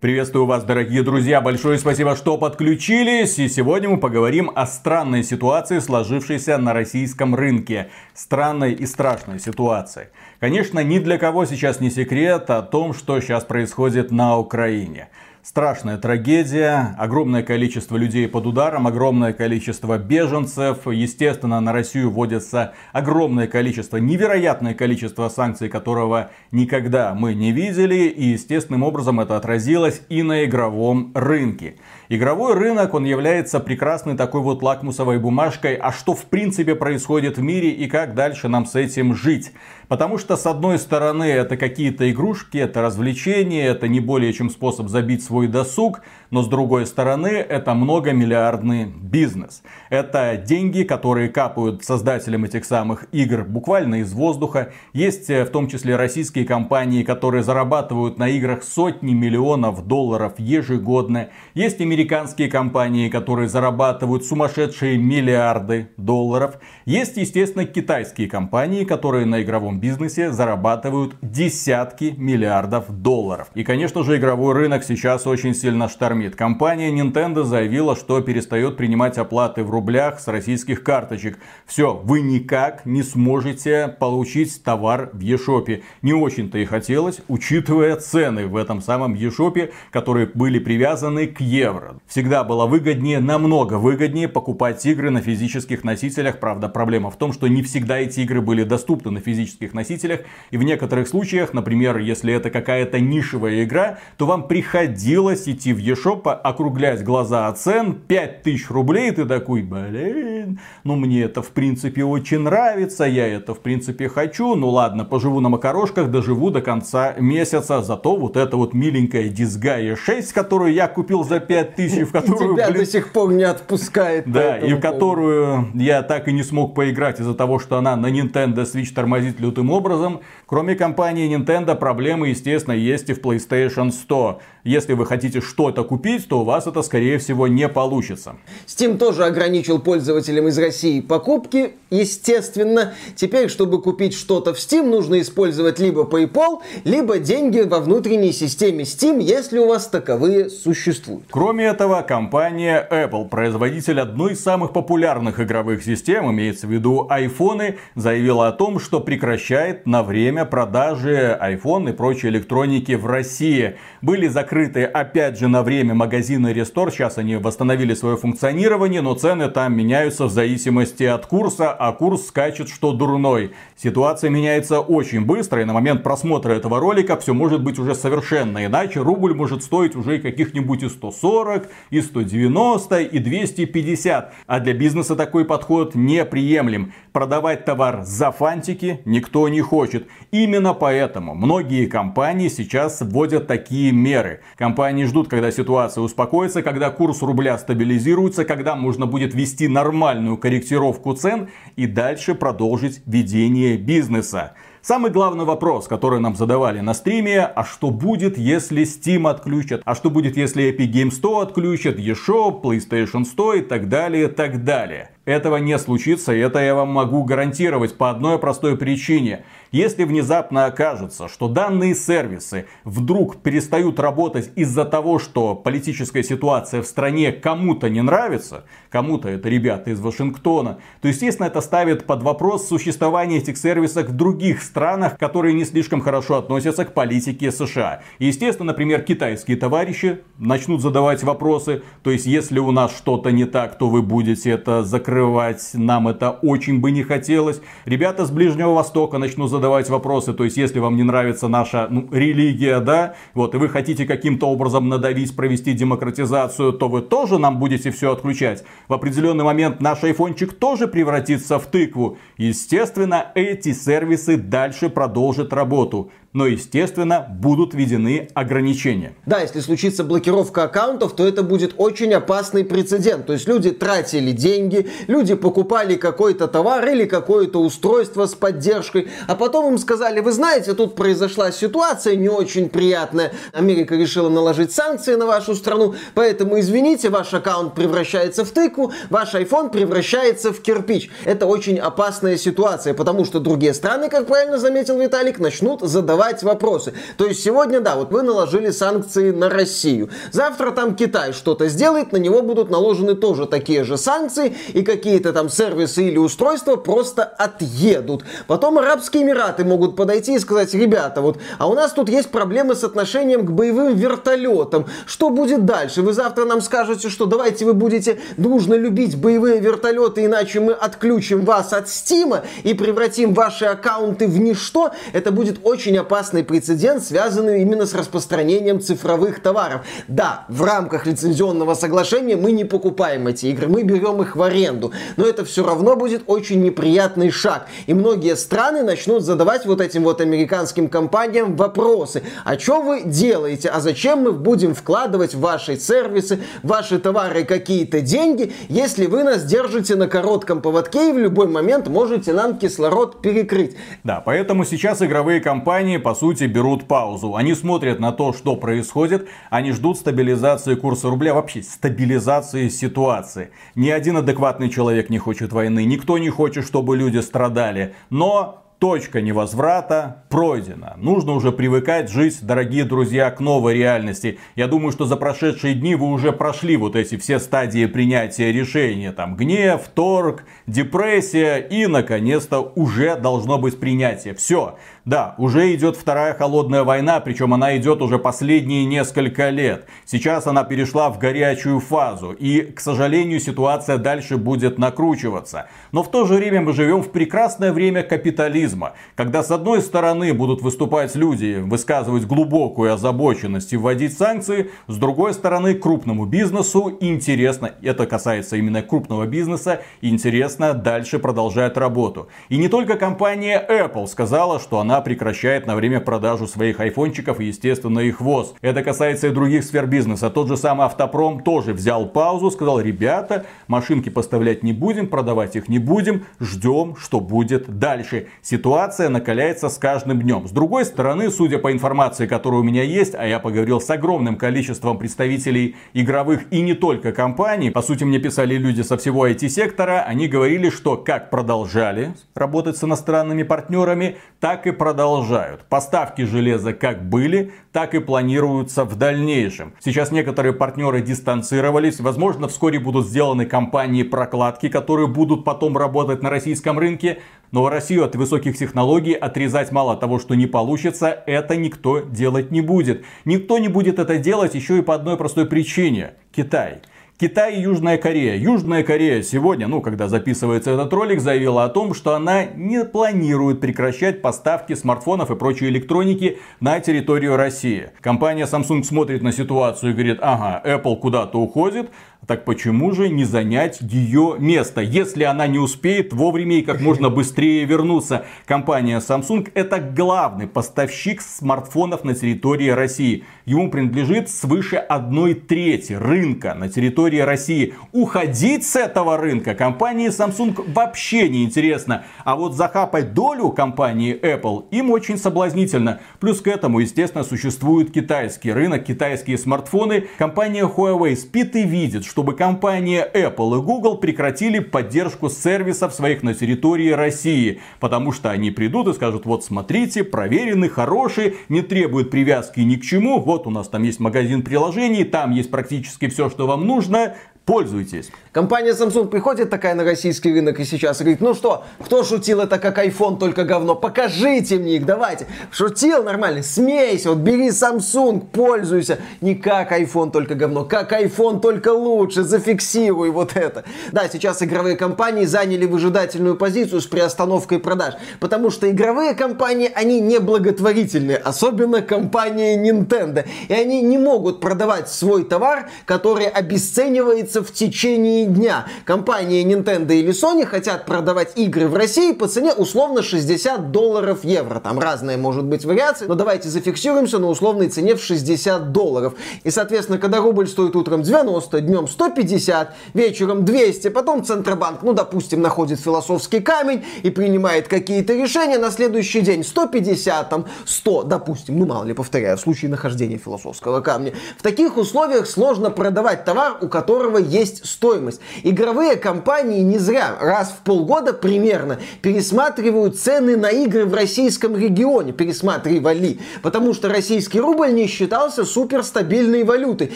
Приветствую 0.00 0.46
вас, 0.46 0.62
дорогие 0.62 1.02
друзья. 1.02 1.40
Большое 1.40 1.76
спасибо, 1.76 2.14
что 2.14 2.38
подключились. 2.38 3.36
И 3.40 3.48
сегодня 3.48 3.88
мы 3.88 3.98
поговорим 3.98 4.48
о 4.54 4.64
странной 4.64 5.24
ситуации, 5.24 5.80
сложившейся 5.80 6.56
на 6.56 6.72
российском 6.72 7.34
рынке. 7.34 7.88
Странной 8.14 8.74
и 8.74 8.86
страшной 8.86 9.40
ситуации. 9.40 10.10
Конечно, 10.38 10.84
ни 10.84 11.00
для 11.00 11.18
кого 11.18 11.46
сейчас 11.46 11.80
не 11.80 11.90
секрет 11.90 12.48
о 12.48 12.62
том, 12.62 12.94
что 12.94 13.20
сейчас 13.20 13.42
происходит 13.42 14.12
на 14.12 14.38
Украине. 14.38 15.08
Страшная 15.48 15.96
трагедия, 15.96 16.94
огромное 16.98 17.42
количество 17.42 17.96
людей 17.96 18.28
под 18.28 18.44
ударом, 18.44 18.86
огромное 18.86 19.32
количество 19.32 19.96
беженцев. 19.96 20.86
Естественно, 20.86 21.58
на 21.60 21.72
Россию 21.72 22.10
вводится 22.10 22.74
огромное 22.92 23.46
количество, 23.46 23.96
невероятное 23.96 24.74
количество 24.74 25.30
санкций, 25.30 25.70
которого 25.70 26.30
никогда 26.52 27.14
мы 27.14 27.32
не 27.32 27.52
видели. 27.52 28.08
И 28.08 28.26
естественным 28.26 28.82
образом 28.82 29.20
это 29.20 29.38
отразилось 29.38 30.02
и 30.10 30.22
на 30.22 30.44
игровом 30.44 31.12
рынке. 31.14 31.76
Игровой 32.10 32.52
рынок, 32.52 32.92
он 32.92 33.06
является 33.06 33.58
прекрасной 33.58 34.18
такой 34.18 34.42
вот 34.42 34.62
лакмусовой 34.62 35.18
бумажкой, 35.18 35.76
а 35.76 35.92
что 35.92 36.14
в 36.14 36.26
принципе 36.26 36.74
происходит 36.74 37.38
в 37.38 37.42
мире 37.42 37.70
и 37.70 37.88
как 37.88 38.14
дальше 38.14 38.48
нам 38.48 38.66
с 38.66 38.74
этим 38.74 39.14
жить. 39.14 39.52
Потому 39.88 40.18
что 40.18 40.36
с 40.36 40.44
одной 40.44 40.78
стороны 40.78 41.24
это 41.24 41.56
какие-то 41.56 42.10
игрушки, 42.10 42.58
это 42.58 42.82
развлечения, 42.82 43.64
это 43.64 43.88
не 43.88 44.00
более 44.00 44.34
чем 44.34 44.50
способ 44.50 44.88
забить 44.88 45.24
свой 45.24 45.48
досуг, 45.48 46.02
но 46.30 46.42
с 46.42 46.48
другой 46.48 46.86
стороны 46.86 47.28
это 47.28 47.72
многомиллиардный 47.72 48.84
бизнес. 48.84 49.62
Это 49.88 50.36
деньги, 50.36 50.82
которые 50.82 51.30
капают 51.30 51.84
создателям 51.84 52.44
этих 52.44 52.66
самых 52.66 53.06
игр 53.12 53.44
буквально 53.44 53.96
из 54.02 54.12
воздуха. 54.12 54.72
Есть 54.92 55.30
э, 55.30 55.44
в 55.44 55.50
том 55.50 55.68
числе 55.68 55.96
российские 55.96 56.44
компании, 56.44 57.02
которые 57.02 57.42
зарабатывают 57.42 58.18
на 58.18 58.28
играх 58.28 58.64
сотни 58.64 59.14
миллионов 59.14 59.86
долларов 59.86 60.34
ежегодно. 60.36 61.30
Есть 61.54 61.80
американские 61.80 62.48
компании, 62.48 63.08
которые 63.08 63.48
зарабатывают 63.48 64.24
сумасшедшие 64.24 64.98
миллиарды 64.98 65.88
долларов. 65.96 66.58
Есть, 66.84 67.16
естественно, 67.16 67.64
китайские 67.64 68.28
компании, 68.28 68.84
которые 68.84 69.24
на 69.24 69.42
игровом 69.42 69.77
бизнесе 69.78 70.32
зарабатывают 70.32 71.16
десятки 71.22 72.14
миллиардов 72.16 72.90
долларов. 72.90 73.48
И, 73.54 73.64
конечно 73.64 74.02
же, 74.04 74.16
игровой 74.16 74.54
рынок 74.54 74.84
сейчас 74.84 75.26
очень 75.26 75.54
сильно 75.54 75.88
штормит. 75.88 76.36
Компания 76.36 76.90
Nintendo 76.90 77.44
заявила, 77.44 77.96
что 77.96 78.20
перестает 78.20 78.76
принимать 78.76 79.18
оплаты 79.18 79.64
в 79.64 79.70
рублях 79.70 80.20
с 80.20 80.28
российских 80.28 80.82
карточек. 80.82 81.38
Все, 81.66 81.94
вы 81.94 82.20
никак 82.20 82.86
не 82.86 83.02
сможете 83.02 83.88
получить 83.88 84.62
товар 84.62 85.10
в 85.12 85.20
eShop. 85.20 85.82
Не 86.02 86.12
очень-то 86.12 86.58
и 86.58 86.64
хотелось, 86.64 87.20
учитывая 87.28 87.96
цены 87.96 88.46
в 88.46 88.56
этом 88.56 88.80
самом 88.80 89.14
eShop, 89.14 89.72
которые 89.90 90.26
были 90.26 90.58
привязаны 90.58 91.26
к 91.26 91.40
евро. 91.40 92.00
Всегда 92.06 92.44
было 92.44 92.66
выгоднее, 92.66 93.20
намного 93.20 93.74
выгоднее 93.74 94.28
покупать 94.28 94.84
игры 94.86 95.10
на 95.10 95.20
физических 95.20 95.84
носителях. 95.84 96.40
Правда, 96.40 96.68
проблема 96.68 97.10
в 97.10 97.16
том, 97.16 97.32
что 97.32 97.46
не 97.48 97.62
всегда 97.62 97.98
эти 97.98 98.20
игры 98.20 98.40
были 98.40 98.64
доступны 98.64 99.10
на 99.10 99.20
физических 99.20 99.67
носителях. 99.74 100.20
И 100.50 100.56
в 100.56 100.62
некоторых 100.62 101.08
случаях, 101.08 101.54
например, 101.54 101.98
если 101.98 102.32
это 102.34 102.50
какая-то 102.50 103.00
нишевая 103.00 103.64
игра, 103.64 103.98
то 104.16 104.26
вам 104.26 104.48
приходилось 104.48 105.48
идти 105.48 105.72
в 105.72 105.78
eShop, 105.78 106.28
округлять 106.28 107.02
глаза 107.04 107.48
от 107.48 107.58
цен, 107.58 107.94
5000 108.06 108.70
рублей, 108.70 109.10
ты 109.10 109.24
такой, 109.24 109.62
блин, 109.62 110.60
ну 110.84 110.96
мне 110.96 111.22
это 111.22 111.42
в 111.42 111.50
принципе 111.50 112.04
очень 112.04 112.40
нравится, 112.40 113.04
я 113.04 113.26
это 113.26 113.54
в 113.54 113.60
принципе 113.60 114.08
хочу, 114.08 114.54
ну 114.54 114.68
ладно, 114.70 115.04
поживу 115.04 115.40
на 115.40 115.48
макарошках, 115.48 116.10
доживу 116.10 116.50
до 116.50 116.60
конца 116.60 117.14
месяца, 117.18 117.82
зато 117.82 118.16
вот 118.16 118.36
эта 118.36 118.56
вот 118.56 118.74
миленькая 118.74 119.28
Disgaea 119.28 119.96
6, 119.96 120.32
которую 120.32 120.72
я 120.72 120.88
купил 120.88 121.24
за 121.24 121.40
5000, 121.40 122.08
в 122.08 122.12
которую, 122.12 122.54
Тебя 122.54 122.68
блин, 122.68 122.80
до 122.80 122.86
сих 122.86 123.12
пор 123.12 123.32
не 123.32 123.44
отпускает. 123.44 124.30
да, 124.30 124.58
и 124.58 124.74
в 124.74 124.80
которую 124.80 125.68
я 125.74 126.02
так 126.02 126.28
и 126.28 126.32
не 126.32 126.42
смог 126.42 126.74
поиграть 126.74 127.20
из-за 127.20 127.34
того, 127.34 127.58
что 127.58 127.76
она 127.76 127.96
на 127.96 128.10
Nintendo 128.10 128.64
Switch 128.64 128.92
тормозит 128.94 129.40
лютым 129.58 129.70
образом. 129.70 130.20
Кроме 130.46 130.74
компании 130.74 131.34
Nintendo, 131.36 131.74
проблемы, 131.74 132.28
естественно, 132.28 132.74
есть 132.74 133.10
и 133.10 133.14
в 133.14 133.20
PlayStation 133.20 133.90
100. 133.90 134.40
Если 134.68 134.92
вы 134.92 135.06
хотите 135.06 135.40
что-то 135.40 135.82
купить, 135.82 136.28
то 136.28 136.40
у 136.40 136.44
вас 136.44 136.66
это, 136.66 136.82
скорее 136.82 137.16
всего, 137.16 137.48
не 137.48 137.70
получится. 137.70 138.36
Steam 138.66 138.98
тоже 138.98 139.24
ограничил 139.24 139.78
пользователям 139.78 140.46
из 140.48 140.58
России 140.58 141.00
покупки, 141.00 141.72
естественно. 141.88 142.92
Теперь, 143.16 143.48
чтобы 143.48 143.80
купить 143.80 144.12
что-то 144.12 144.52
в 144.52 144.58
Steam, 144.58 144.82
нужно 144.82 145.22
использовать 145.22 145.78
либо 145.78 146.02
PayPal, 146.02 146.58
либо 146.84 147.18
деньги 147.18 147.60
во 147.60 147.80
внутренней 147.80 148.32
системе 148.32 148.84
Steam, 148.84 149.22
если 149.22 149.58
у 149.58 149.68
вас 149.68 149.86
таковые 149.86 150.50
существуют. 150.50 151.24
Кроме 151.30 151.64
этого, 151.64 152.02
компания 152.02 152.86
Apple, 152.90 153.26
производитель 153.30 154.00
одной 154.00 154.34
из 154.34 154.42
самых 154.42 154.74
популярных 154.74 155.40
игровых 155.40 155.82
систем, 155.82 156.30
имеется 156.30 156.66
в 156.66 156.70
виду 156.70 157.06
айфоны, 157.08 157.78
заявила 157.94 158.48
о 158.48 158.52
том, 158.52 158.80
что 158.80 159.00
прекращает 159.00 159.86
на 159.86 160.02
время 160.02 160.44
продажи 160.44 161.38
iPhone 161.40 161.88
и 161.88 161.92
прочей 161.94 162.28
электроники 162.28 162.92
в 162.92 163.06
России. 163.06 163.78
Были 164.02 164.28
закрыты 164.28 164.57
опять 164.66 165.38
же 165.38 165.48
на 165.48 165.62
время 165.62 165.94
магазины 165.94 166.52
Restore, 166.52 166.90
сейчас 166.90 167.18
они 167.18 167.36
восстановили 167.36 167.94
свое 167.94 168.16
функционирование, 168.16 169.00
но 169.00 169.14
цены 169.14 169.48
там 169.48 169.76
меняются 169.76 170.26
в 170.26 170.30
зависимости 170.30 171.04
от 171.04 171.26
курса, 171.26 171.72
а 171.72 171.92
курс 171.92 172.26
скачет 172.26 172.68
что 172.68 172.92
дурной. 172.92 173.52
Ситуация 173.76 174.30
меняется 174.30 174.80
очень 174.80 175.24
быстро, 175.24 175.62
и 175.62 175.64
на 175.64 175.72
момент 175.72 176.02
просмотра 176.02 176.52
этого 176.52 176.80
ролика 176.80 177.16
все 177.16 177.34
может 177.34 177.62
быть 177.62 177.78
уже 177.78 177.94
совершенно 177.94 178.64
иначе. 178.64 179.00
Рубль 179.00 179.34
может 179.34 179.62
стоить 179.62 179.94
уже 179.94 180.16
и 180.16 180.20
каких-нибудь 180.20 180.82
и 180.82 180.88
140, 180.88 181.68
и 181.90 182.00
190, 182.00 183.00
и 183.00 183.18
250. 183.18 184.32
А 184.46 184.60
для 184.60 184.74
бизнеса 184.74 185.16
такой 185.16 185.44
подход 185.44 185.94
неприемлем. 185.94 186.92
Продавать 187.12 187.64
товар 187.64 188.04
за 188.04 188.30
фантики 188.32 189.00
никто 189.04 189.48
не 189.48 189.60
хочет. 189.60 190.08
Именно 190.30 190.74
поэтому 190.74 191.34
многие 191.34 191.86
компании 191.86 192.48
сейчас 192.48 193.00
вводят 193.00 193.46
такие 193.46 193.92
меры. 193.92 194.37
Компании 194.56 195.04
ждут, 195.04 195.28
когда 195.28 195.50
ситуация 195.50 196.02
успокоится, 196.02 196.62
когда 196.62 196.90
курс 196.90 197.22
рубля 197.22 197.58
стабилизируется, 197.58 198.44
когда 198.44 198.76
можно 198.76 199.06
будет 199.06 199.34
вести 199.34 199.68
нормальную 199.68 200.36
корректировку 200.36 201.14
цен 201.14 201.48
и 201.76 201.86
дальше 201.86 202.34
продолжить 202.34 203.02
ведение 203.06 203.76
бизнеса. 203.76 204.54
Самый 204.80 205.10
главный 205.10 205.44
вопрос, 205.44 205.88
который 205.88 206.20
нам 206.20 206.36
задавали 206.36 206.80
на 206.80 206.94
стриме, 206.94 207.40
а 207.42 207.64
что 207.64 207.90
будет, 207.90 208.38
если 208.38 208.84
Steam 208.84 209.28
отключат? 209.28 209.82
А 209.84 209.94
что 209.94 210.08
будет, 210.08 210.36
если 210.36 210.70
Epic 210.72 210.90
Games 210.90 211.10
100 211.10 211.40
отключат, 211.40 211.98
eShop, 211.98 212.62
PlayStation 212.62 213.24
100 213.24 213.54
и 213.54 213.60
так 213.62 213.88
далее, 213.88 214.24
и 214.24 214.28
так 214.28 214.64
далее? 214.64 215.10
Этого 215.24 215.56
не 215.56 215.78
случится, 215.78 216.32
и 216.32 216.38
это 216.38 216.60
я 216.60 216.74
вам 216.74 216.88
могу 216.88 217.24
гарантировать 217.24 217.98
по 217.98 218.08
одной 218.08 218.38
простой 218.38 218.78
причине. 218.78 219.44
Если 219.70 220.04
внезапно 220.04 220.64
окажется, 220.64 221.28
что 221.28 221.46
данные 221.46 221.94
сервисы 221.94 222.66
вдруг 222.84 223.42
перестают 223.42 224.00
работать 224.00 224.50
из-за 224.56 224.86
того, 224.86 225.18
что 225.18 225.54
политическая 225.54 226.22
ситуация 226.22 226.80
в 226.80 226.86
стране 226.86 227.32
кому-то 227.32 227.90
не 227.90 228.00
нравится, 228.00 228.64
кому-то 228.88 229.28
это 229.28 229.50
ребята 229.50 229.90
из 229.90 230.00
Вашингтона, 230.00 230.78
то 231.02 231.08
естественно 231.08 231.46
это 231.46 231.60
ставит 231.60 232.06
под 232.06 232.22
вопрос 232.22 232.66
существование 232.66 233.40
этих 233.40 233.58
сервисов 233.58 234.08
в 234.08 234.16
других 234.16 234.62
странах, 234.62 235.18
которые 235.18 235.52
не 235.52 235.66
слишком 235.66 236.00
хорошо 236.00 236.36
относятся 236.36 236.86
к 236.86 236.94
политике 236.94 237.52
США. 237.52 238.00
И 238.18 238.26
естественно, 238.26 238.68
например, 238.68 239.02
китайские 239.02 239.58
товарищи 239.58 240.20
начнут 240.38 240.80
задавать 240.80 241.22
вопросы, 241.22 241.82
то 242.02 242.10
есть 242.10 242.24
если 242.24 242.58
у 242.58 242.70
нас 242.70 242.96
что-то 242.96 243.32
не 243.32 243.44
так, 243.44 243.76
то 243.76 243.90
вы 243.90 244.00
будете 244.00 244.50
это 244.50 244.82
закрывать, 244.82 245.70
нам 245.74 246.08
это 246.08 246.30
очень 246.30 246.80
бы 246.80 246.90
не 246.90 247.02
хотелось. 247.02 247.60
Ребята 247.84 248.24
с 248.24 248.30
Ближнего 248.30 248.72
Востока 248.72 249.18
начнут 249.18 249.50
задавать 249.50 249.57
вопросы. 249.88 250.32
То 250.32 250.44
есть, 250.44 250.56
если 250.56 250.78
вам 250.78 250.96
не 250.96 251.02
нравится 251.02 251.48
наша 251.48 251.88
ну, 251.90 252.08
религия, 252.12 252.80
да, 252.80 253.14
вот, 253.34 253.54
и 253.54 253.58
вы 253.58 253.68
хотите 253.68 254.06
каким-то 254.06 254.46
образом 254.46 254.88
надавить, 254.88 255.34
провести 255.34 255.72
демократизацию, 255.72 256.72
то 256.72 256.88
вы 256.88 257.02
тоже 257.02 257.38
нам 257.38 257.58
будете 257.58 257.90
все 257.90 258.12
отключать. 258.12 258.64
В 258.88 258.94
определенный 258.94 259.44
момент 259.44 259.80
наш 259.80 260.04
айфончик 260.04 260.52
тоже 260.52 260.86
превратится 260.86 261.58
в 261.58 261.66
тыкву. 261.66 262.18
Естественно, 262.36 263.32
эти 263.34 263.72
сервисы 263.72 264.36
дальше 264.36 264.88
продолжат 264.88 265.52
работу 265.52 266.10
но, 266.32 266.46
естественно, 266.46 267.26
будут 267.28 267.74
введены 267.74 268.28
ограничения. 268.34 269.14
Да, 269.24 269.40
если 269.40 269.60
случится 269.60 270.04
блокировка 270.04 270.64
аккаунтов, 270.64 271.16
то 271.16 271.26
это 271.26 271.42
будет 271.42 271.74
очень 271.78 272.12
опасный 272.12 272.64
прецедент. 272.64 273.26
То 273.26 273.32
есть 273.32 273.48
люди 273.48 273.70
тратили 273.70 274.32
деньги, 274.32 274.88
люди 275.06 275.34
покупали 275.34 275.96
какой-то 275.96 276.46
товар 276.46 276.86
или 276.88 277.06
какое-то 277.06 277.60
устройство 277.60 278.26
с 278.26 278.34
поддержкой, 278.34 279.08
а 279.26 279.34
потом 279.34 279.72
им 279.72 279.78
сказали, 279.78 280.20
вы 280.20 280.32
знаете, 280.32 280.74
тут 280.74 280.94
произошла 280.96 281.50
ситуация 281.50 282.14
не 282.14 282.28
очень 282.28 282.68
приятная, 282.68 283.32
Америка 283.52 283.96
решила 283.96 284.28
наложить 284.28 284.72
санкции 284.72 285.14
на 285.14 285.26
вашу 285.26 285.54
страну, 285.54 285.94
поэтому 286.14 286.60
извините, 286.60 287.08
ваш 287.08 287.32
аккаунт 287.32 287.74
превращается 287.74 288.44
в 288.44 288.50
тыкву, 288.50 288.92
ваш 289.08 289.34
iPhone 289.34 289.70
превращается 289.70 290.52
в 290.52 290.60
кирпич. 290.60 291.10
Это 291.24 291.46
очень 291.46 291.78
опасная 291.78 292.36
ситуация, 292.36 292.92
потому 292.92 293.24
что 293.24 293.40
другие 293.40 293.72
страны, 293.72 294.10
как 294.10 294.26
правильно 294.26 294.58
заметил 294.58 294.98
Виталик, 294.98 295.38
начнут 295.38 295.80
задавать 295.80 296.17
задавать 296.18 296.42
вопросы. 296.42 296.94
То 297.16 297.26
есть 297.26 297.42
сегодня, 297.42 297.80
да, 297.80 297.94
вот 297.94 298.10
вы 298.10 298.22
наложили 298.22 298.70
санкции 298.70 299.30
на 299.30 299.48
Россию. 299.48 300.10
Завтра 300.32 300.72
там 300.72 300.96
Китай 300.96 301.32
что-то 301.32 301.68
сделает, 301.68 302.12
на 302.12 302.16
него 302.16 302.42
будут 302.42 302.70
наложены 302.70 303.14
тоже 303.14 303.46
такие 303.46 303.84
же 303.84 303.96
санкции, 303.96 304.56
и 304.74 304.82
какие-то 304.82 305.32
там 305.32 305.48
сервисы 305.48 306.08
или 306.08 306.18
устройства 306.18 306.76
просто 306.76 307.22
отъедут. 307.22 308.24
Потом 308.48 308.78
Арабские 308.78 309.22
Эмираты 309.22 309.64
могут 309.64 309.96
подойти 309.96 310.34
и 310.34 310.38
сказать, 310.38 310.74
ребята, 310.74 311.20
вот, 311.20 311.38
а 311.58 311.68
у 311.68 311.74
нас 311.74 311.92
тут 311.92 312.08
есть 312.08 312.30
проблемы 312.30 312.74
с 312.74 312.82
отношением 312.82 313.46
к 313.46 313.50
боевым 313.50 313.94
вертолетам. 313.94 314.86
Что 315.06 315.30
будет 315.30 315.64
дальше? 315.64 316.02
Вы 316.02 316.12
завтра 316.12 316.44
нам 316.44 316.60
скажете, 316.62 317.08
что 317.08 317.26
давайте 317.26 317.64
вы 317.64 317.74
будете 317.74 318.18
дружно 318.36 318.74
любить 318.74 319.16
боевые 319.16 319.60
вертолеты, 319.60 320.24
иначе 320.24 320.60
мы 320.60 320.72
отключим 320.72 321.44
вас 321.44 321.72
от 321.72 321.88
Стима 321.88 322.42
и 322.64 322.74
превратим 322.74 323.34
ваши 323.34 323.66
аккаунты 323.66 324.26
в 324.26 324.38
ничто. 324.38 324.90
Это 325.12 325.30
будет 325.30 325.60
очень 325.62 325.96
опасный 326.08 326.42
прецедент, 326.42 327.04
связанный 327.04 327.60
именно 327.60 327.84
с 327.84 327.92
распространением 327.94 328.80
цифровых 328.80 329.42
товаров. 329.42 329.82
Да, 330.08 330.46
в 330.48 330.64
рамках 330.64 331.04
лицензионного 331.04 331.74
соглашения 331.74 332.34
мы 332.34 332.52
не 332.52 332.64
покупаем 332.64 333.26
эти 333.26 333.46
игры, 333.46 333.68
мы 333.68 333.82
берем 333.82 334.22
их 334.22 334.34
в 334.34 334.42
аренду, 334.42 334.90
но 335.18 335.26
это 335.26 335.44
все 335.44 335.62
равно 335.62 335.96
будет 335.96 336.22
очень 336.26 336.62
неприятный 336.62 337.30
шаг. 337.30 337.66
И 337.86 337.92
многие 337.92 338.36
страны 338.36 338.82
начнут 338.82 339.22
задавать 339.22 339.66
вот 339.66 339.82
этим 339.82 340.02
вот 340.04 340.22
американским 340.22 340.88
компаниям 340.88 341.56
вопросы. 341.56 342.22
А 342.42 342.58
что 342.58 342.80
вы 342.80 343.02
делаете? 343.02 343.68
А 343.68 343.80
зачем 343.80 344.20
мы 344.20 344.32
будем 344.32 344.74
вкладывать 344.74 345.34
в 345.34 345.40
ваши 345.40 345.76
сервисы, 345.76 346.40
ваши 346.62 346.98
товары 346.98 347.44
какие-то 347.44 348.00
деньги, 348.00 348.54
если 348.70 349.04
вы 349.04 349.24
нас 349.24 349.44
держите 349.44 349.94
на 349.94 350.08
коротком 350.08 350.62
поводке 350.62 351.10
и 351.10 351.12
в 351.12 351.18
любой 351.18 351.48
момент 351.48 351.88
можете 351.88 352.32
нам 352.32 352.58
кислород 352.58 353.20
перекрыть? 353.20 353.76
Да, 354.04 354.22
поэтому 354.24 354.64
сейчас 354.64 355.02
игровые 355.02 355.42
компании 355.42 355.97
по 355.98 356.14
сути, 356.14 356.44
берут 356.44 356.86
паузу. 356.86 357.36
Они 357.36 357.54
смотрят 357.54 358.00
на 358.00 358.12
то, 358.12 358.32
что 358.32 358.56
происходит, 358.56 359.28
они 359.50 359.72
ждут 359.72 359.98
стабилизации 359.98 360.74
курса 360.74 361.08
рубля, 361.08 361.34
вообще 361.34 361.62
стабилизации 361.62 362.68
ситуации. 362.68 363.50
Ни 363.74 363.90
один 363.90 364.16
адекватный 364.16 364.70
человек 364.70 365.10
не 365.10 365.18
хочет 365.18 365.52
войны, 365.52 365.84
никто 365.84 366.18
не 366.18 366.30
хочет, 366.30 366.64
чтобы 366.64 366.96
люди 366.96 367.18
страдали. 367.18 367.94
Но 368.10 368.64
точка 368.78 369.20
невозврата 369.20 370.24
пройдена. 370.28 370.94
Нужно 370.96 371.32
уже 371.32 371.52
привыкать 371.52 372.10
жить, 372.10 372.38
дорогие 372.42 372.84
друзья, 372.84 373.30
к 373.30 373.40
новой 373.40 373.74
реальности. 373.74 374.38
Я 374.54 374.68
думаю, 374.68 374.92
что 374.92 375.04
за 375.04 375.16
прошедшие 375.16 375.74
дни 375.74 375.94
вы 375.94 376.06
уже 376.06 376.32
прошли 376.32 376.76
вот 376.76 376.94
эти 376.94 377.16
все 377.16 377.38
стадии 377.38 377.86
принятия 377.86 378.52
решения. 378.52 379.12
Там 379.12 379.36
гнев, 379.36 379.82
торг, 379.94 380.44
депрессия 380.66 381.58
и, 381.58 381.86
наконец-то, 381.86 382.72
уже 382.76 383.16
должно 383.16 383.58
быть 383.58 383.80
принятие. 383.80 384.34
Все. 384.34 384.78
Да, 385.08 385.34
уже 385.38 385.74
идет 385.74 385.96
вторая 385.96 386.34
холодная 386.34 386.84
война, 386.84 387.18
причем 387.20 387.54
она 387.54 387.74
идет 387.78 388.02
уже 388.02 388.18
последние 388.18 388.84
несколько 388.84 389.48
лет. 389.48 389.86
Сейчас 390.04 390.46
она 390.46 390.64
перешла 390.64 391.08
в 391.08 391.18
горячую 391.18 391.80
фазу, 391.80 392.32
и, 392.32 392.60
к 392.60 392.78
сожалению, 392.78 393.40
ситуация 393.40 393.96
дальше 393.96 394.36
будет 394.36 394.76
накручиваться. 394.76 395.68
Но 395.92 396.02
в 396.02 396.10
то 396.10 396.26
же 396.26 396.34
время 396.34 396.60
мы 396.60 396.74
живем 396.74 397.02
в 397.02 397.10
прекрасное 397.10 397.72
время 397.72 398.02
капитализма, 398.02 398.92
когда 399.14 399.42
с 399.42 399.50
одной 399.50 399.80
стороны 399.80 400.34
будут 400.34 400.60
выступать 400.60 401.14
люди, 401.14 401.58
высказывать 401.64 402.26
глубокую 402.26 402.92
озабоченность 402.92 403.72
и 403.72 403.78
вводить 403.78 404.12
санкции, 404.12 404.70
с 404.88 404.96
другой 404.98 405.32
стороны 405.32 405.72
крупному 405.72 406.26
бизнесу 406.26 406.98
интересно, 407.00 407.70
это 407.80 408.04
касается 408.04 408.56
именно 408.56 408.82
крупного 408.82 409.24
бизнеса, 409.24 409.80
интересно 410.02 410.74
дальше 410.74 411.18
продолжать 411.18 411.78
работу. 411.78 412.28
И 412.50 412.58
не 412.58 412.68
только 412.68 412.96
компания 412.96 413.66
Apple 413.66 414.06
сказала, 414.06 414.60
что 414.60 414.80
она 414.80 414.97
прекращает 415.00 415.66
на 415.66 415.76
время 415.76 416.00
продажу 416.00 416.46
своих 416.46 416.80
айфончиков 416.80 417.40
и, 417.40 417.46
естественно, 417.46 418.00
их 418.00 418.20
ввоз. 418.20 418.54
Это 418.60 418.82
касается 418.82 419.28
и 419.28 419.30
других 419.30 419.64
сфер 419.64 419.86
бизнеса. 419.86 420.30
Тот 420.30 420.48
же 420.48 420.56
самый 420.56 420.86
Автопром 420.86 421.42
тоже 421.42 421.72
взял 421.72 422.06
паузу, 422.06 422.50
сказал, 422.50 422.80
ребята, 422.80 423.46
машинки 423.66 424.08
поставлять 424.08 424.62
не 424.62 424.72
будем, 424.72 425.08
продавать 425.08 425.56
их 425.56 425.68
не 425.68 425.78
будем, 425.78 426.24
ждем, 426.40 426.96
что 426.96 427.20
будет 427.20 427.78
дальше. 427.78 428.28
Ситуация 428.42 429.08
накаляется 429.08 429.68
с 429.68 429.78
каждым 429.78 430.20
днем. 430.20 430.46
С 430.46 430.50
другой 430.50 430.84
стороны, 430.84 431.30
судя 431.30 431.58
по 431.58 431.72
информации, 431.72 432.26
которая 432.26 432.60
у 432.60 432.64
меня 432.64 432.82
есть, 432.82 433.14
а 433.14 433.26
я 433.26 433.38
поговорил 433.38 433.80
с 433.80 433.90
огромным 433.90 434.36
количеством 434.36 434.98
представителей 434.98 435.76
игровых 435.92 436.52
и 436.52 436.60
не 436.60 436.74
только 436.74 437.12
компаний, 437.12 437.70
по 437.70 437.82
сути 437.82 438.04
мне 438.04 438.18
писали 438.18 438.54
люди 438.54 438.82
со 438.82 438.96
всего 438.96 439.28
IT-сектора, 439.28 440.02
они 440.06 440.28
говорили, 440.28 440.70
что 440.70 440.96
как 440.96 441.30
продолжали 441.30 442.14
работать 442.34 442.76
с 442.76 442.84
иностранными 442.84 443.42
партнерами, 443.42 444.16
так 444.40 444.66
и 444.66 444.72
продолжают. 444.78 445.64
Поставки 445.68 446.22
железа 446.22 446.72
как 446.72 447.06
были, 447.08 447.52
так 447.72 447.94
и 447.94 447.98
планируются 447.98 448.84
в 448.84 448.96
дальнейшем. 448.96 449.74
Сейчас 449.80 450.10
некоторые 450.10 450.52
партнеры 450.52 451.02
дистанцировались. 451.02 452.00
Возможно, 452.00 452.48
вскоре 452.48 452.78
будут 452.78 453.06
сделаны 453.06 453.44
компании 453.44 454.04
прокладки, 454.04 454.68
которые 454.68 455.08
будут 455.08 455.44
потом 455.44 455.76
работать 455.76 456.22
на 456.22 456.30
российском 456.30 456.78
рынке. 456.78 457.18
Но 457.50 457.68
Россию 457.68 458.04
от 458.04 458.14
высоких 458.14 458.56
технологий 458.56 459.14
отрезать 459.14 459.72
мало 459.72 459.96
того, 459.96 460.18
что 460.18 460.34
не 460.34 460.46
получится, 460.46 461.22
это 461.26 461.56
никто 461.56 462.00
делать 462.00 462.50
не 462.50 462.60
будет. 462.60 463.04
Никто 463.24 463.58
не 463.58 463.68
будет 463.68 463.98
это 463.98 464.18
делать 464.18 464.54
еще 464.54 464.78
и 464.78 464.82
по 464.82 464.94
одной 464.94 465.16
простой 465.16 465.46
причине. 465.46 466.14
Китай. 466.32 466.80
Китай 467.20 467.56
и 467.56 467.62
Южная 467.62 467.98
Корея. 467.98 468.36
Южная 468.36 468.84
Корея 468.84 469.22
сегодня, 469.22 469.66
ну, 469.66 469.80
когда 469.80 470.06
записывается 470.06 470.70
этот 470.70 470.92
ролик, 470.92 471.18
заявила 471.18 471.64
о 471.64 471.68
том, 471.68 471.92
что 471.92 472.14
она 472.14 472.44
не 472.44 472.84
планирует 472.84 473.60
прекращать 473.60 474.22
поставки 474.22 474.74
смартфонов 474.74 475.32
и 475.32 475.34
прочей 475.34 475.66
электроники 475.66 476.38
на 476.60 476.78
территорию 476.78 477.36
России. 477.36 477.90
Компания 478.00 478.44
Samsung 478.44 478.84
смотрит 478.84 479.20
на 479.22 479.32
ситуацию 479.32 479.90
и 479.90 479.94
говорит, 479.94 480.18
ага, 480.22 480.62
Apple 480.64 480.96
куда-то 480.98 481.40
уходит, 481.40 481.90
так 482.28 482.44
почему 482.44 482.92
же 482.92 483.08
не 483.08 483.24
занять 483.24 483.78
ее 483.80 484.36
место, 484.38 484.82
если 484.82 485.24
она 485.24 485.46
не 485.46 485.58
успеет 485.58 486.12
вовремя 486.12 486.58
и 486.58 486.62
как 486.62 486.78
можно 486.82 487.08
быстрее 487.08 487.64
вернуться? 487.64 488.26
Компания 488.44 488.98
Samsung 488.98 489.50
это 489.54 489.78
главный 489.80 490.46
поставщик 490.46 491.22
смартфонов 491.22 492.04
на 492.04 492.14
территории 492.14 492.68
России. 492.68 493.24
Ему 493.46 493.70
принадлежит 493.70 494.28
свыше 494.28 494.76
одной 494.76 495.32
трети 495.32 495.94
рынка 495.94 496.52
на 496.52 496.68
территории 496.68 497.20
России. 497.20 497.72
Уходить 497.92 498.66
с 498.66 498.76
этого 498.76 499.16
рынка 499.16 499.54
компании 499.54 500.10
Samsung 500.10 500.70
вообще 500.74 501.30
не 501.30 501.44
интересно. 501.44 502.04
А 502.24 502.36
вот 502.36 502.54
захапать 502.54 503.14
долю 503.14 503.48
компании 503.48 504.14
Apple 504.14 504.66
им 504.70 504.90
очень 504.90 505.16
соблазнительно. 505.16 506.00
Плюс 506.20 506.42
к 506.42 506.46
этому, 506.46 506.80
естественно, 506.80 507.24
существует 507.24 507.90
китайский 507.90 508.52
рынок, 508.52 508.84
китайские 508.84 509.38
смартфоны. 509.38 510.08
Компания 510.18 510.66
Huawei 510.66 511.16
спит 511.16 511.56
и 511.56 511.62
видит, 511.62 512.04
чтобы 512.18 512.34
компания 512.34 513.08
Apple 513.14 513.60
и 513.60 513.62
Google 513.62 513.96
прекратили 513.96 514.58
поддержку 514.58 515.30
сервисов 515.30 515.94
своих 515.94 516.24
на 516.24 516.34
территории 516.34 516.90
России. 516.90 517.60
Потому 517.78 518.10
что 518.10 518.32
они 518.32 518.50
придут 518.50 518.88
и 518.88 518.92
скажут, 518.92 519.24
вот 519.24 519.44
смотрите, 519.44 520.02
проверенный, 520.02 520.68
хороший, 520.68 521.36
не 521.48 521.62
требует 521.62 522.10
привязки 522.10 522.58
ни 522.58 522.74
к 522.74 522.82
чему. 522.82 523.20
Вот 523.20 523.46
у 523.46 523.50
нас 523.50 523.68
там 523.68 523.84
есть 523.84 524.00
магазин 524.00 524.42
приложений, 524.42 525.04
там 525.04 525.30
есть 525.30 525.48
практически 525.48 526.08
все, 526.08 526.28
что 526.28 526.48
вам 526.48 526.66
нужно. 526.66 527.14
Пользуйтесь. 527.48 528.10
Компания 528.30 528.72
Samsung 528.72 529.08
приходит 529.08 529.48
такая 529.48 529.74
на 529.74 529.82
российский 529.82 530.30
рынок 530.32 530.60
и 530.60 530.64
сейчас 530.64 530.98
говорит, 530.98 531.22
ну 531.22 531.32
что, 531.32 531.64
кто 531.82 532.04
шутил 532.04 532.40
это 532.40 532.58
как 532.58 532.78
iPhone, 532.78 533.18
только 533.18 533.44
говно, 533.44 533.74
покажите 533.74 534.58
мне 534.58 534.76
их, 534.76 534.84
давайте. 534.84 535.26
Шутил 535.50 536.04
нормально, 536.04 536.42
смейся, 536.42 537.08
вот 537.08 537.20
бери 537.20 537.48
Samsung, 537.48 538.26
пользуйся. 538.30 538.98
Не 539.22 539.34
как 539.34 539.72
iPhone, 539.72 540.10
только 540.10 540.34
говно, 540.34 540.66
как 540.66 540.92
iPhone, 540.92 541.40
только 541.40 541.70
лучше, 541.70 542.22
зафиксируй 542.22 543.10
вот 543.10 543.34
это. 543.34 543.64
Да, 543.92 544.06
сейчас 544.12 544.42
игровые 544.42 544.76
компании 544.76 545.24
заняли 545.24 545.64
выжидательную 545.64 546.36
позицию 546.36 546.82
с 546.82 546.86
приостановкой 546.86 547.60
продаж, 547.60 547.94
потому 548.20 548.50
что 548.50 548.70
игровые 548.70 549.14
компании, 549.14 549.72
они 549.74 550.00
не 550.00 550.18
благотворительные, 550.20 551.16
особенно 551.16 551.80
компания 551.80 552.62
Nintendo. 552.62 553.24
И 553.48 553.54
они 553.54 553.80
не 553.80 553.96
могут 553.96 554.40
продавать 554.40 554.90
свой 554.90 555.24
товар, 555.24 555.70
который 555.86 556.26
обесценивается 556.26 557.37
в 557.42 557.52
течение 557.52 558.26
дня. 558.26 558.66
Компания 558.84 559.44
Nintendo 559.44 559.92
или 559.94 560.10
Sony 560.10 560.44
хотят 560.44 560.86
продавать 560.86 561.36
игры 561.36 561.68
в 561.68 561.74
России 561.74 562.12
по 562.12 562.28
цене 562.28 562.52
условно 562.52 563.02
60 563.02 563.70
долларов 563.70 564.24
евро. 564.24 564.60
Там 564.60 564.78
разные 564.78 565.16
может 565.16 565.44
быть 565.44 565.64
вариации, 565.64 566.06
но 566.06 566.14
давайте 566.14 566.48
зафиксируемся 566.48 567.18
на 567.18 567.28
условной 567.28 567.68
цене 567.68 567.94
в 567.94 568.02
60 568.02 568.72
долларов. 568.72 569.14
И, 569.44 569.50
соответственно, 569.50 569.98
когда 569.98 570.18
рубль 570.18 570.48
стоит 570.48 570.76
утром 570.76 571.02
90, 571.02 571.60
днем 571.60 571.88
150, 571.88 572.74
вечером 572.94 573.44
200, 573.44 573.88
потом 573.88 574.24
Центробанк, 574.24 574.82
ну, 574.82 574.92
допустим, 574.92 575.40
находит 575.40 575.80
философский 575.80 576.40
камень 576.40 576.84
и 577.02 577.10
принимает 577.10 577.68
какие-то 577.68 578.14
решения, 578.14 578.58
на 578.58 578.70
следующий 578.70 579.20
день 579.20 579.44
150, 579.44 580.28
там, 580.28 580.46
100, 580.64 581.02
допустим, 581.04 581.58
ну, 581.58 581.66
мало 581.66 581.84
ли, 581.84 581.94
повторяю, 581.94 582.36
в 582.36 582.40
случае 582.40 582.70
нахождения 582.70 583.18
философского 583.18 583.80
камня. 583.80 584.12
В 584.38 584.42
таких 584.42 584.76
условиях 584.76 585.28
сложно 585.28 585.70
продавать 585.70 586.24
товар, 586.24 586.58
у 586.60 586.68
которого 586.68 587.18
есть 587.28 587.66
стоимость. 587.66 588.20
Игровые 588.42 588.96
компании 588.96 589.60
не 589.60 589.78
зря 589.78 590.16
раз 590.20 590.50
в 590.50 590.64
полгода 590.64 591.12
примерно 591.12 591.78
пересматривают 592.02 592.98
цены 592.98 593.36
на 593.36 593.48
игры 593.48 593.84
в 593.84 593.94
российском 593.94 594.56
регионе, 594.56 595.12
пересматривали, 595.12 596.18
потому 596.42 596.74
что 596.74 596.88
российский 596.88 597.40
рубль 597.40 597.72
не 597.72 597.86
считался 597.86 598.44
суперстабильной 598.44 599.44
валютой. 599.44 599.92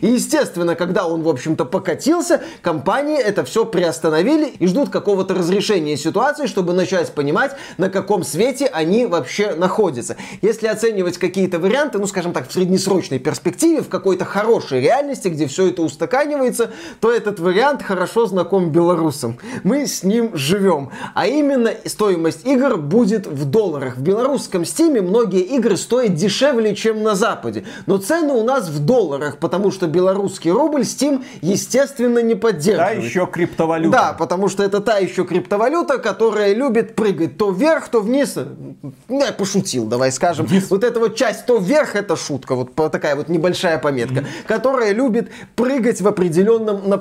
И 0.00 0.08
естественно, 0.08 0.74
когда 0.74 1.06
он, 1.06 1.22
в 1.22 1.28
общем-то, 1.28 1.64
покатился, 1.64 2.42
компании 2.62 3.18
это 3.18 3.44
все 3.44 3.64
приостановили 3.64 4.46
и 4.58 4.66
ждут 4.66 4.90
какого-то 4.90 5.34
разрешения 5.34 5.96
ситуации, 5.96 6.46
чтобы 6.46 6.72
начать 6.72 7.12
понимать, 7.12 7.52
на 7.78 7.90
каком 7.90 8.24
свете 8.24 8.66
они 8.66 9.06
вообще 9.06 9.54
находятся. 9.54 10.16
Если 10.42 10.66
оценивать 10.66 11.18
какие-то 11.18 11.58
варианты, 11.58 11.98
ну, 11.98 12.06
скажем 12.06 12.32
так, 12.32 12.48
в 12.48 12.52
среднесрочной 12.52 13.18
перспективе, 13.18 13.82
в 13.82 13.88
какой-то 13.88 14.24
хорошей 14.24 14.80
реальности, 14.80 15.28
где 15.28 15.46
все 15.46 15.68
это 15.68 15.82
устаканивается, 15.82 16.70
то 17.00 17.09
этот 17.10 17.40
вариант 17.40 17.82
хорошо 17.82 18.26
знаком 18.26 18.70
белорусам. 18.70 19.38
Мы 19.62 19.86
с 19.86 20.02
ним 20.02 20.30
живем. 20.34 20.90
А 21.14 21.26
именно 21.26 21.72
стоимость 21.84 22.46
игр 22.46 22.76
будет 22.76 23.26
в 23.26 23.44
долларах. 23.44 23.96
В 23.96 24.02
белорусском 24.02 24.64
стиме 24.64 25.00
многие 25.00 25.42
игры 25.42 25.76
стоят 25.76 26.14
дешевле, 26.14 26.74
чем 26.74 27.02
на 27.02 27.14
Западе. 27.14 27.64
Но 27.86 27.98
цены 27.98 28.32
у 28.32 28.44
нас 28.44 28.68
в 28.68 28.84
долларах, 28.84 29.38
потому 29.38 29.70
что 29.70 29.86
белорусский 29.86 30.50
рубль 30.50 30.82
Steam, 30.82 31.24
естественно, 31.40 32.20
не 32.20 32.34
поддерживает. 32.34 32.98
Та 32.98 33.04
еще 33.04 33.26
криптовалюта. 33.26 33.96
Да, 33.96 34.12
потому 34.12 34.48
что 34.48 34.62
это 34.62 34.80
та 34.80 34.98
еще 34.98 35.24
криптовалюта, 35.24 35.98
которая 35.98 36.54
любит 36.54 36.94
прыгать 36.94 37.36
то 37.36 37.50
вверх, 37.50 37.88
то 37.88 38.00
вниз. 38.00 38.36
Ну, 39.08 39.24
я 39.24 39.32
пошутил, 39.32 39.86
давай 39.86 40.12
скажем. 40.12 40.46
Вниз. 40.46 40.70
Вот 40.70 40.84
эта 40.84 41.00
вот 41.00 41.16
часть 41.16 41.46
то 41.46 41.58
вверх, 41.58 41.96
это 41.96 42.16
шутка, 42.16 42.54
вот 42.54 42.74
такая 42.74 43.16
вот 43.16 43.28
небольшая 43.28 43.78
пометка, 43.78 44.20
mm-hmm. 44.20 44.46
которая 44.46 44.92
любит 44.92 45.30
прыгать 45.56 46.00
в 46.00 46.08
определенном 46.08 46.88
направлении. 46.88 46.99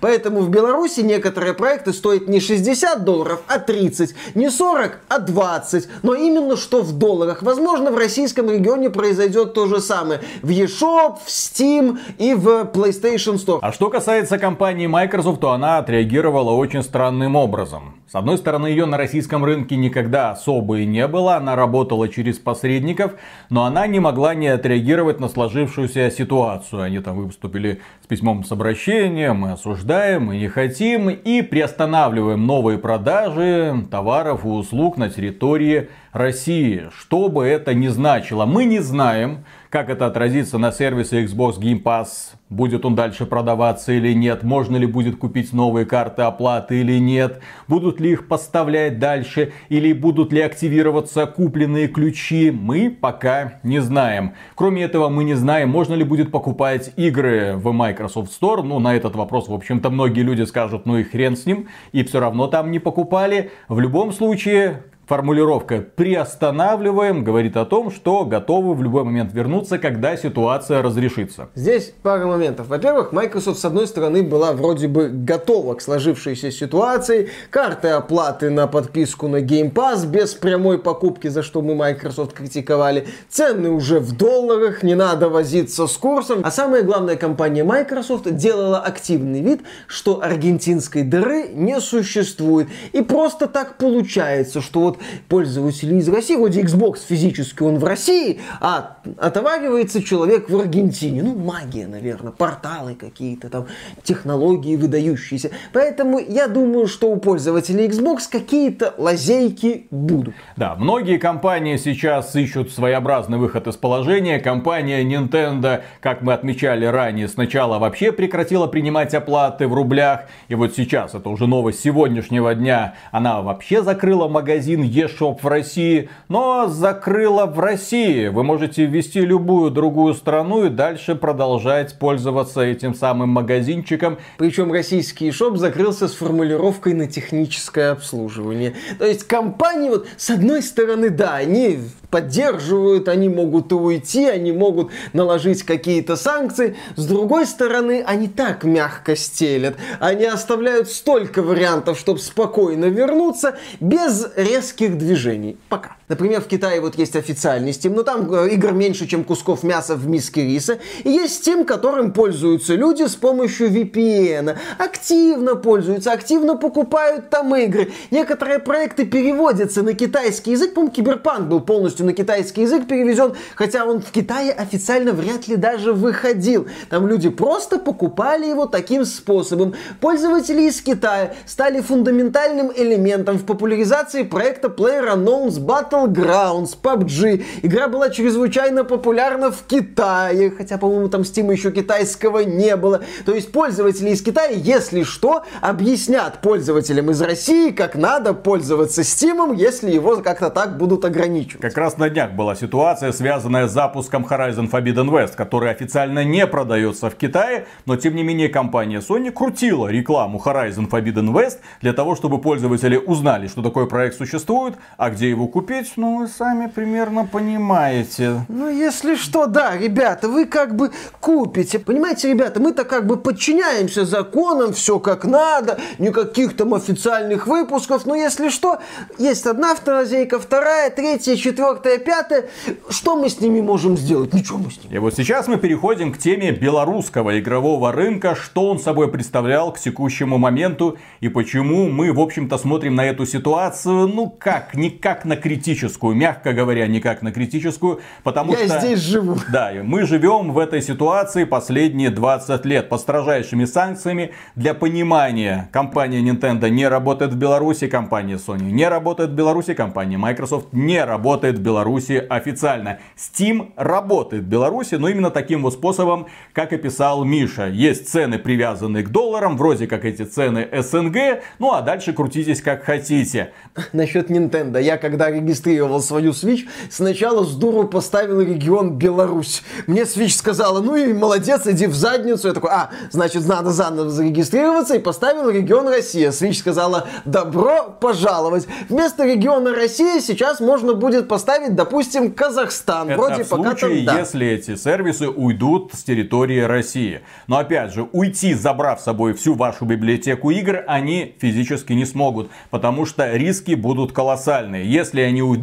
Поэтому 0.00 0.40
в 0.40 0.50
Беларуси 0.50 1.00
некоторые 1.00 1.54
проекты 1.54 1.92
стоят 1.92 2.28
не 2.28 2.40
60 2.40 3.04
долларов, 3.04 3.42
а 3.46 3.58
30. 3.58 4.14
Не 4.34 4.50
40, 4.50 5.00
а 5.08 5.18
20. 5.18 5.88
Но 6.02 6.14
именно 6.14 6.56
что 6.56 6.82
в 6.82 6.92
долларах. 6.92 7.42
Возможно, 7.42 7.90
в 7.90 7.98
российском 7.98 8.50
регионе 8.50 8.90
произойдет 8.90 9.54
то 9.54 9.66
же 9.66 9.80
самое. 9.80 10.20
В 10.42 10.50
eShop, 10.50 11.18
в 11.24 11.28
Steam 11.28 11.98
и 12.18 12.34
в 12.34 12.70
PlayStation 12.72 13.34
Store. 13.34 13.58
А 13.62 13.72
что 13.72 13.90
касается 13.90 14.38
компании 14.38 14.86
Microsoft, 14.86 15.40
то 15.40 15.50
она 15.50 15.78
отреагировала 15.78 16.52
очень 16.52 16.82
странным 16.82 17.36
образом. 17.36 17.96
С 18.08 18.14
одной 18.14 18.38
стороны, 18.38 18.68
ее 18.68 18.86
на 18.86 18.96
российском 18.96 19.44
рынке 19.44 19.74
никогда 19.76 20.30
особо 20.30 20.78
и 20.78 20.86
не 20.86 21.08
было, 21.08 21.34
она 21.36 21.56
работала 21.56 22.08
через 22.08 22.38
посредников, 22.38 23.12
но 23.50 23.64
она 23.64 23.88
не 23.88 23.98
могла 23.98 24.34
не 24.34 24.46
отреагировать 24.46 25.18
на 25.18 25.28
сложившуюся 25.28 26.10
ситуацию. 26.12 26.82
Они 26.82 27.00
там 27.00 27.24
выступили 27.24 27.80
с 28.04 28.06
письмом 28.06 28.44
с 28.44 28.52
обращением, 28.52 29.05
мы 29.08 29.52
осуждаем, 29.52 30.26
мы 30.26 30.36
не 30.36 30.48
хотим 30.48 31.10
и 31.10 31.42
приостанавливаем 31.42 32.46
новые 32.46 32.78
продажи 32.78 33.86
товаров 33.90 34.44
и 34.44 34.48
услуг 34.48 34.96
на 34.96 35.08
территории 35.08 35.88
России. 36.16 36.88
Что 36.98 37.28
бы 37.28 37.44
это 37.44 37.74
ни 37.74 37.88
значило, 37.88 38.46
мы 38.46 38.64
не 38.64 38.80
знаем, 38.80 39.44
как 39.68 39.90
это 39.90 40.06
отразится 40.06 40.56
на 40.56 40.72
сервисе 40.72 41.24
Xbox 41.24 41.58
Game 41.58 41.82
Pass, 41.82 42.34
будет 42.48 42.86
он 42.86 42.94
дальше 42.94 43.26
продаваться 43.26 43.92
или 43.92 44.14
нет, 44.14 44.42
можно 44.42 44.78
ли 44.78 44.86
будет 44.86 45.16
купить 45.16 45.52
новые 45.52 45.84
карты 45.84 46.22
оплаты 46.22 46.80
или 46.80 46.98
нет, 46.98 47.40
будут 47.68 48.00
ли 48.00 48.12
их 48.12 48.28
поставлять 48.28 48.98
дальше? 48.98 49.52
Или 49.68 49.92
будут 49.92 50.32
ли 50.32 50.40
активироваться 50.40 51.26
купленные 51.26 51.88
ключи, 51.88 52.50
мы 52.50 52.90
пока 52.90 53.60
не 53.62 53.80
знаем. 53.80 54.32
Кроме 54.54 54.84
этого, 54.84 55.10
мы 55.10 55.24
не 55.24 55.34
знаем, 55.34 55.68
можно 55.68 55.92
ли 55.92 56.04
будет 56.04 56.30
покупать 56.30 56.92
игры 56.96 57.56
в 57.56 57.72
Microsoft 57.72 58.32
Store, 58.40 58.62
ну 58.62 58.78
на 58.78 58.96
этот 58.96 59.16
вопрос, 59.16 59.48
в 59.48 59.52
общем-то, 59.52 59.90
многие 59.90 60.22
люди 60.22 60.42
скажут, 60.44 60.86
ну 60.86 60.96
и 60.96 61.02
хрен 61.02 61.36
с 61.36 61.44
ним, 61.44 61.68
и 61.92 62.02
все 62.04 62.20
равно 62.20 62.46
там 62.46 62.70
не 62.70 62.78
покупали. 62.78 63.50
В 63.68 63.80
любом 63.80 64.12
случае, 64.12 64.82
Формулировка 65.06 65.84
«приостанавливаем» 65.94 67.22
говорит 67.22 67.56
о 67.56 67.64
том, 67.64 67.92
что 67.92 68.24
готовы 68.24 68.74
в 68.74 68.82
любой 68.82 69.04
момент 69.04 69.32
вернуться, 69.32 69.78
когда 69.78 70.16
ситуация 70.16 70.82
разрешится. 70.82 71.48
Здесь 71.54 71.94
пара 72.02 72.26
моментов. 72.26 72.66
Во-первых, 72.66 73.12
Microsoft, 73.12 73.60
с 73.60 73.64
одной 73.64 73.86
стороны, 73.86 74.24
была 74.24 74.52
вроде 74.52 74.88
бы 74.88 75.08
готова 75.08 75.74
к 75.74 75.80
сложившейся 75.80 76.50
ситуации. 76.50 77.30
Карты 77.50 77.90
оплаты 77.90 78.50
на 78.50 78.66
подписку 78.66 79.28
на 79.28 79.42
Game 79.42 79.72
Pass 79.72 80.04
без 80.04 80.34
прямой 80.34 80.80
покупки, 80.80 81.28
за 81.28 81.44
что 81.44 81.62
мы 81.62 81.76
Microsoft 81.76 82.32
критиковали. 82.32 83.06
Цены 83.28 83.70
уже 83.70 84.00
в 84.00 84.16
долларах, 84.16 84.82
не 84.82 84.96
надо 84.96 85.28
возиться 85.28 85.86
с 85.86 85.96
курсом. 85.96 86.40
А 86.42 86.50
самое 86.50 86.82
главное, 86.82 87.14
компания 87.14 87.62
Microsoft 87.62 88.28
делала 88.34 88.80
активный 88.80 89.40
вид, 89.40 89.60
что 89.86 90.20
аргентинской 90.20 91.04
дыры 91.04 91.46
не 91.54 91.80
существует. 91.80 92.66
И 92.92 93.02
просто 93.02 93.46
так 93.46 93.76
получается, 93.76 94.60
что 94.60 94.80
вот 94.80 94.95
вот 94.96 95.06
пользователи 95.28 95.96
из 95.96 96.08
России, 96.08 96.36
вроде 96.36 96.62
Xbox 96.62 96.98
физически 97.06 97.62
он 97.62 97.78
в 97.78 97.84
России, 97.84 98.40
а 98.60 98.98
отоваривается 99.18 100.02
человек 100.02 100.50
в 100.50 100.58
Аргентине. 100.58 101.22
Ну, 101.22 101.36
магия, 101.36 101.86
наверное, 101.86 102.32
порталы 102.32 102.94
какие-то 102.94 103.48
там, 103.48 103.66
технологии 104.02 104.76
выдающиеся. 104.76 105.50
Поэтому 105.72 106.18
я 106.18 106.48
думаю, 106.48 106.86
что 106.86 107.10
у 107.10 107.16
пользователей 107.16 107.88
Xbox 107.88 108.22
какие-то 108.30 108.94
лазейки 108.98 109.86
будут. 109.90 110.34
Да, 110.56 110.74
многие 110.76 111.18
компании 111.18 111.76
сейчас 111.76 112.34
ищут 112.36 112.70
своеобразный 112.72 113.38
выход 113.38 113.66
из 113.66 113.76
положения. 113.76 114.38
Компания 114.38 115.02
Nintendo, 115.04 115.82
как 116.00 116.22
мы 116.22 116.32
отмечали 116.32 116.84
ранее, 116.86 117.28
сначала 117.28 117.78
вообще 117.78 118.12
прекратила 118.12 118.66
принимать 118.66 119.14
оплаты 119.14 119.68
в 119.68 119.74
рублях. 119.74 120.22
И 120.48 120.54
вот 120.54 120.74
сейчас, 120.74 121.14
это 121.14 121.28
уже 121.28 121.46
новость 121.46 121.80
сегодняшнего 121.80 122.54
дня, 122.54 122.94
она 123.12 123.42
вообще 123.42 123.82
закрыла 123.82 124.28
магазин 124.28 124.82
eShop 124.86 125.40
в 125.42 125.46
России. 125.46 126.08
Но 126.28 126.68
закрыла 126.68 127.46
в 127.46 127.58
России. 127.60 128.28
Вы 128.28 128.42
можете 128.44 128.86
ввести 128.86 129.20
любую 129.20 129.70
другую 129.70 130.14
страну 130.14 130.66
и 130.66 130.70
дальше 130.70 131.14
продолжать 131.14 131.98
пользоваться 131.98 132.60
этим 132.62 132.94
самым 132.94 133.30
магазинчиком. 133.30 134.18
Причем 134.38 134.72
российский 134.72 135.28
eShop 135.28 135.56
закрылся 135.56 136.08
с 136.08 136.14
формулировкой 136.14 136.94
на 136.94 137.06
техническое 137.06 137.90
обслуживание. 137.92 138.74
То 138.98 139.06
есть 139.06 139.24
компании 139.24 139.90
вот 139.90 140.06
с 140.16 140.30
одной 140.30 140.62
стороны, 140.62 141.10
да, 141.10 141.36
они 141.36 141.80
поддерживают, 142.16 143.08
они 143.08 143.28
могут 143.28 143.70
уйти, 143.74 144.24
они 144.24 144.50
могут 144.50 144.90
наложить 145.12 145.64
какие-то 145.64 146.16
санкции. 146.16 146.74
С 146.96 147.04
другой 147.06 147.44
стороны, 147.44 148.02
они 148.06 148.26
так 148.26 148.64
мягко 148.64 149.16
стелят. 149.16 149.76
Они 150.00 150.24
оставляют 150.24 150.88
столько 150.88 151.42
вариантов, 151.42 151.98
чтобы 151.98 152.20
спокойно 152.20 152.86
вернуться, 152.86 153.58
без 153.80 154.28
резких 154.34 154.96
движений. 154.96 155.58
Пока. 155.68 155.95
Например, 156.08 156.40
в 156.40 156.46
Китае 156.46 156.80
вот 156.80 156.96
есть 156.96 157.16
официальный 157.16 157.72
Steam, 157.72 157.94
но 157.94 158.04
там 158.04 158.32
э, 158.32 158.50
игр 158.50 158.72
меньше, 158.72 159.08
чем 159.08 159.24
кусков 159.24 159.64
мяса 159.64 159.96
в 159.96 160.06
миске 160.06 160.44
риса. 160.44 160.78
И 161.02 161.10
есть 161.10 161.46
Steam, 161.46 161.64
которым 161.64 162.12
пользуются 162.12 162.74
люди 162.76 163.02
с 163.02 163.16
помощью 163.16 163.68
VPN. 163.70 164.56
Активно 164.78 165.56
пользуются, 165.56 166.12
активно 166.12 166.56
покупают 166.56 167.28
там 167.30 167.54
игры. 167.56 167.92
Некоторые 168.12 168.60
проекты 168.60 169.04
переводятся 169.04 169.82
на 169.82 169.94
китайский 169.94 170.52
язык. 170.52 170.74
По-моему, 170.74 170.94
Киберпанк 170.94 171.48
был 171.48 171.60
полностью 171.60 172.06
на 172.06 172.12
китайский 172.12 172.62
язык 172.62 172.86
перевезен, 172.86 173.34
хотя 173.56 173.84
он 173.84 174.00
в 174.00 174.12
Китае 174.12 174.52
официально 174.52 175.12
вряд 175.12 175.48
ли 175.48 175.56
даже 175.56 175.92
выходил. 175.92 176.68
Там 176.88 177.08
люди 177.08 177.30
просто 177.30 177.78
покупали 177.78 178.46
его 178.46 178.66
таким 178.66 179.04
способом. 179.04 179.74
Пользователи 180.00 180.62
из 180.62 180.80
Китая 180.80 181.34
стали 181.46 181.80
фундаментальным 181.80 182.70
элементом 182.74 183.38
в 183.38 183.44
популяризации 183.44 184.22
проекта 184.22 184.68
PlayerUnknown's 184.68 185.58
Battlegrounds, 185.96 186.76
PUBG. 186.80 187.44
Игра 187.62 187.88
была 187.88 188.10
чрезвычайно 188.10 188.84
популярна 188.84 189.50
в 189.50 189.62
Китае, 189.62 190.50
хотя, 190.50 190.78
по-моему, 190.78 191.08
там 191.08 191.22
Steam 191.22 191.50
еще 191.52 191.70
китайского 191.70 192.40
не 192.40 192.76
было. 192.76 193.02
То 193.24 193.34
есть 193.34 193.50
пользователи 193.52 194.10
из 194.10 194.22
Китая, 194.22 194.50
если 194.50 195.02
что, 195.02 195.44
объяснят 195.60 196.40
пользователям 196.40 197.10
из 197.10 197.20
России, 197.22 197.70
как 197.70 197.94
надо 197.94 198.34
пользоваться 198.34 199.02
Steam, 199.02 199.56
если 199.56 199.90
его 199.90 200.16
как-то 200.18 200.50
так 200.50 200.76
будут 200.76 201.04
ограничивать. 201.04 201.62
Как 201.62 201.76
раз 201.76 201.96
на 201.96 202.10
днях 202.10 202.32
была 202.32 202.54
ситуация, 202.54 203.12
связанная 203.12 203.68
с 203.68 203.72
запуском 203.72 204.26
Horizon 204.28 204.70
Forbidden 204.70 205.08
West, 205.08 205.34
который 205.36 205.70
официально 205.70 206.24
не 206.24 206.46
продается 206.46 207.10
в 207.10 207.14
Китае, 207.14 207.66
но 207.86 207.96
тем 207.96 208.14
не 208.14 208.22
менее 208.22 208.48
компания 208.48 209.00
Sony 209.00 209.30
крутила 209.30 209.88
рекламу 209.88 210.42
Horizon 210.44 210.88
Forbidden 210.90 211.32
West 211.32 211.58
для 211.80 211.92
того, 211.92 212.16
чтобы 212.16 212.40
пользователи 212.40 212.96
узнали, 212.96 213.46
что 213.48 213.62
такой 213.62 213.88
проект 213.88 214.16
существует, 214.16 214.74
а 214.96 215.10
где 215.10 215.28
его 215.28 215.46
купить, 215.48 215.85
ну 215.96 216.18
вы 216.18 216.28
сами 216.28 216.66
примерно 216.66 217.24
понимаете. 217.24 218.44
Ну 218.48 218.68
если 218.68 219.14
что, 219.14 219.46
да, 219.46 219.76
ребята, 219.76 220.28
вы 220.28 220.44
как 220.44 220.74
бы 220.74 220.90
купите. 221.20 221.78
Понимаете, 221.78 222.28
ребята, 222.30 222.60
мы-то 222.60 222.84
как 222.84 223.06
бы 223.06 223.16
подчиняемся 223.16 224.04
законам, 224.04 224.72
все 224.72 224.98
как 224.98 225.24
надо, 225.24 225.78
никаких 225.98 226.56
там 226.56 226.74
официальных 226.74 227.46
выпусков, 227.46 228.06
но 228.06 228.14
если 228.14 228.48
что, 228.48 228.80
есть 229.18 229.46
одна 229.46 229.72
автолазейка, 229.72 230.38
вторая, 230.38 230.90
третья, 230.90 231.36
четвертая, 231.36 231.98
пятая. 231.98 232.46
Что 232.88 233.16
мы 233.16 233.28
с 233.28 233.40
ними 233.40 233.60
можем 233.60 233.96
сделать? 233.96 234.32
Ничего 234.32 234.58
мы 234.58 234.70
с 234.70 234.82
ними. 234.82 234.94
И 234.94 234.98
вот 234.98 235.14
сейчас 235.14 235.48
мы 235.48 235.56
переходим 235.56 236.12
к 236.12 236.18
теме 236.18 236.52
белорусского 236.52 237.38
игрового 237.38 237.92
рынка, 237.92 238.34
что 238.34 238.70
он 238.70 238.78
собой 238.78 239.08
представлял 239.10 239.72
к 239.72 239.78
текущему 239.78 240.38
моменту 240.38 240.98
и 241.20 241.28
почему 241.28 241.88
мы, 241.88 242.12
в 242.12 242.20
общем-то, 242.20 242.58
смотрим 242.58 242.94
на 242.94 243.06
эту 243.06 243.26
ситуацию, 243.26 244.08
ну 244.08 244.30
как, 244.30 244.74
не 244.74 244.90
как 244.90 245.24
на 245.24 245.36
критическую, 245.36 245.75
мягко 246.14 246.52
говоря, 246.52 246.86
не 246.86 247.00
как 247.00 247.22
на 247.22 247.32
критическую, 247.32 248.00
потому 248.22 248.52
Я 248.52 248.58
что... 248.58 248.74
Я 248.74 248.80
здесь 248.80 249.00
живу. 249.00 249.36
Да, 249.52 249.72
мы 249.82 250.06
живем 250.06 250.52
в 250.52 250.58
этой 250.58 250.82
ситуации 250.82 251.44
последние 251.44 252.10
20 252.10 252.64
лет 252.64 252.88
под 252.88 253.00
строжайшими 253.00 253.64
санкциями. 253.64 254.32
Для 254.54 254.74
понимания, 254.74 255.68
компания 255.72 256.20
Nintendo 256.20 256.68
не 256.70 256.88
работает 256.88 257.32
в 257.32 257.36
Беларуси, 257.36 257.86
компания 257.86 258.36
Sony 258.36 258.70
не 258.70 258.88
работает 258.88 259.30
в 259.30 259.34
Беларуси, 259.34 259.74
компания 259.74 260.18
Microsoft 260.18 260.72
не 260.72 261.04
работает 261.04 261.58
в 261.58 261.62
Беларуси 261.62 262.24
официально. 262.28 262.98
Steam 263.16 263.72
работает 263.76 264.44
в 264.44 264.46
Беларуси, 264.46 264.96
но 264.96 265.08
именно 265.08 265.30
таким 265.30 265.62
вот 265.62 265.74
способом, 265.74 266.26
как 266.52 266.72
и 266.72 266.76
писал 266.76 267.24
Миша. 267.24 267.66
Есть 267.66 268.08
цены, 268.08 268.38
привязанные 268.38 269.04
к 269.04 269.10
долларам, 269.10 269.56
вроде 269.56 269.86
как 269.86 270.04
эти 270.04 270.22
цены 270.22 270.68
СНГ, 270.72 271.42
ну 271.58 271.72
а 271.72 271.82
дальше 271.82 272.12
крутитесь 272.12 272.62
как 272.62 272.84
хотите. 272.84 273.52
Насчет 273.92 274.30
Nintendo. 274.30 274.80
Я 274.80 274.96
когда 274.96 275.30
регистрировал 275.30 275.65
свою 276.00 276.30
Switch, 276.32 276.68
сначала 276.90 277.44
с 277.44 277.54
дуру 277.54 277.88
поставил 277.88 278.40
регион 278.40 278.92
Беларусь. 278.92 279.62
Мне 279.86 280.02
Switch 280.02 280.30
сказала, 280.30 280.80
ну 280.80 280.96
и 280.96 281.12
молодец, 281.12 281.66
иди 281.66 281.86
в 281.86 281.94
задницу. 281.94 282.48
Я 282.48 282.54
такой, 282.54 282.70
а, 282.70 282.90
значит, 283.10 283.46
надо 283.46 283.70
заново 283.70 284.10
зарегистрироваться 284.10 284.94
и 284.94 284.98
поставил 284.98 285.50
регион 285.50 285.88
Россия. 285.88 286.30
Switch 286.30 286.54
сказала, 286.54 287.08
добро 287.24 287.96
пожаловать. 288.00 288.66
Вместо 288.88 289.24
региона 289.24 289.74
Россия 289.74 290.20
сейчас 290.20 290.60
можно 290.60 290.94
будет 290.94 291.28
поставить, 291.28 291.74
допустим, 291.74 292.32
Казахстан. 292.32 293.10
Это 293.10 293.20
Вроде 293.20 293.44
в 293.44 293.48
пока 293.48 293.76
случае, 293.76 294.04
там, 294.04 294.14
да. 294.14 294.20
если 294.20 294.46
эти 294.46 294.76
сервисы 294.76 295.28
уйдут 295.28 295.92
с 295.94 296.02
территории 296.04 296.60
России. 296.60 297.22
Но 297.46 297.58
опять 297.58 297.92
же, 297.92 298.08
уйти, 298.12 298.54
забрав 298.54 299.00
с 299.00 299.04
собой 299.04 299.34
всю 299.34 299.54
вашу 299.54 299.84
библиотеку 299.84 300.50
игр, 300.50 300.84
они 300.86 301.34
физически 301.40 301.92
не 301.92 302.04
смогут, 302.04 302.50
потому 302.70 303.06
что 303.06 303.32
риски 303.32 303.74
будут 303.74 304.12
колоссальные. 304.12 304.90
Если 304.90 305.20
они 305.20 305.42
уйдут, 305.42 305.55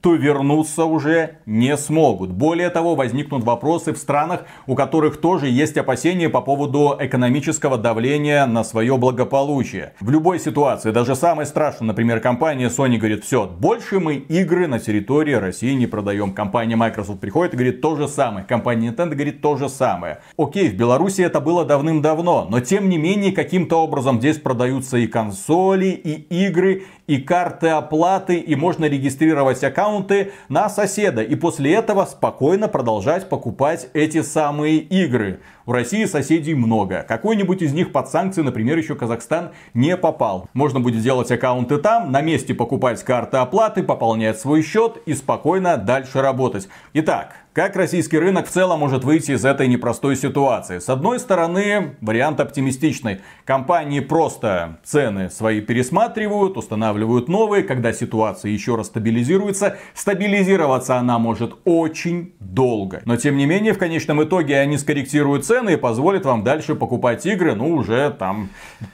то 0.00 0.14
вернуться 0.14 0.84
уже 0.84 1.38
не 1.46 1.76
смогут. 1.76 2.30
Более 2.30 2.70
того, 2.70 2.94
возникнут 2.94 3.44
вопросы 3.44 3.92
в 3.92 3.98
странах, 3.98 4.44
у 4.66 4.74
которых 4.74 5.20
тоже 5.20 5.48
есть 5.48 5.76
опасения 5.76 6.28
по 6.28 6.40
поводу 6.40 6.96
экономического 6.98 7.76
давления 7.78 8.46
на 8.46 8.62
свое 8.62 8.96
благополучие. 8.96 9.94
В 10.00 10.10
любой 10.10 10.38
ситуации, 10.38 10.92
даже 10.92 11.16
самой 11.16 11.46
страшной, 11.46 11.88
например, 11.88 12.20
компания 12.20 12.68
Sony 12.68 12.96
говорит, 12.96 13.24
все, 13.24 13.46
больше 13.46 13.98
мы 13.98 14.14
игры 14.16 14.68
на 14.68 14.78
территории 14.78 15.34
России 15.34 15.72
не 15.72 15.86
продаем. 15.86 16.32
Компания 16.32 16.76
Microsoft 16.76 17.20
приходит 17.20 17.54
и 17.54 17.56
говорит 17.56 17.80
то 17.80 17.96
же 17.96 18.08
самое. 18.08 18.46
Компания 18.46 18.90
Nintendo 18.90 19.14
говорит 19.14 19.40
то 19.40 19.56
же 19.56 19.68
самое. 19.68 20.20
Окей, 20.36 20.68
в 20.68 20.76
Беларуси 20.76 21.22
это 21.22 21.40
было 21.40 21.64
давным-давно, 21.64 22.46
но 22.48 22.60
тем 22.60 22.88
не 22.88 22.98
менее 22.98 23.32
каким-то 23.32 23.82
образом 23.82 24.18
здесь 24.18 24.38
продаются 24.38 24.96
и 24.96 25.06
консоли, 25.06 25.86
и 25.86 26.46
игры, 26.46 26.84
и 27.08 27.16
карты 27.18 27.68
оплаты, 27.68 28.36
и 28.36 28.54
можно 28.54 28.84
регистрировать 28.84 29.64
аккаунты 29.64 30.32
на 30.48 30.68
соседа. 30.68 31.22
И 31.22 31.34
после 31.34 31.74
этого 31.74 32.04
спокойно 32.04 32.68
продолжать 32.68 33.28
покупать 33.28 33.88
эти 33.94 34.22
самые 34.22 34.76
игры. 34.76 35.40
У 35.64 35.72
России 35.72 36.04
соседей 36.04 36.54
много. 36.54 37.04
Какой-нибудь 37.08 37.62
из 37.62 37.72
них 37.72 37.92
под 37.92 38.08
санкции, 38.08 38.42
например, 38.42 38.78
еще 38.78 38.94
Казахстан 38.94 39.50
не 39.74 39.96
попал. 39.96 40.48
Можно 40.52 40.80
будет 40.80 41.00
сделать 41.00 41.30
аккаунты 41.30 41.78
там, 41.78 42.12
на 42.12 42.20
месте 42.20 42.54
покупать 42.54 43.02
карты 43.02 43.38
оплаты, 43.38 43.82
пополнять 43.82 44.38
свой 44.38 44.62
счет 44.62 44.98
и 45.06 45.14
спокойно 45.14 45.78
дальше 45.78 46.20
работать. 46.20 46.68
Итак, 46.92 47.34
как 47.58 47.74
российский 47.74 48.20
рынок 48.20 48.46
в 48.46 48.50
целом 48.50 48.78
может 48.78 49.02
выйти 49.02 49.32
из 49.32 49.44
этой 49.44 49.66
непростой 49.66 50.14
ситуации? 50.14 50.78
С 50.78 50.88
одной 50.88 51.18
стороны, 51.18 51.96
вариант 52.00 52.38
оптимистичный. 52.38 53.20
Компании 53.44 53.98
просто 53.98 54.78
цены 54.84 55.28
свои 55.28 55.60
пересматривают, 55.60 56.56
устанавливают 56.56 57.26
новые, 57.26 57.64
когда 57.64 57.92
ситуация 57.92 58.52
еще 58.52 58.76
раз 58.76 58.86
стабилизируется. 58.86 59.76
Стабилизироваться 59.92 60.98
она 60.98 61.18
может 61.18 61.56
очень 61.64 62.32
долго. 62.38 63.02
Но 63.04 63.16
тем 63.16 63.36
не 63.36 63.44
менее, 63.44 63.72
в 63.72 63.78
конечном 63.78 64.22
итоге 64.22 64.60
они 64.60 64.78
скорректируют 64.78 65.44
цены 65.44 65.72
и 65.72 65.76
позволят 65.76 66.26
вам 66.26 66.44
дальше 66.44 66.76
покупать 66.76 67.26
игры, 67.26 67.56
ну 67.56 67.74
уже 67.74 68.14
там 68.16 68.50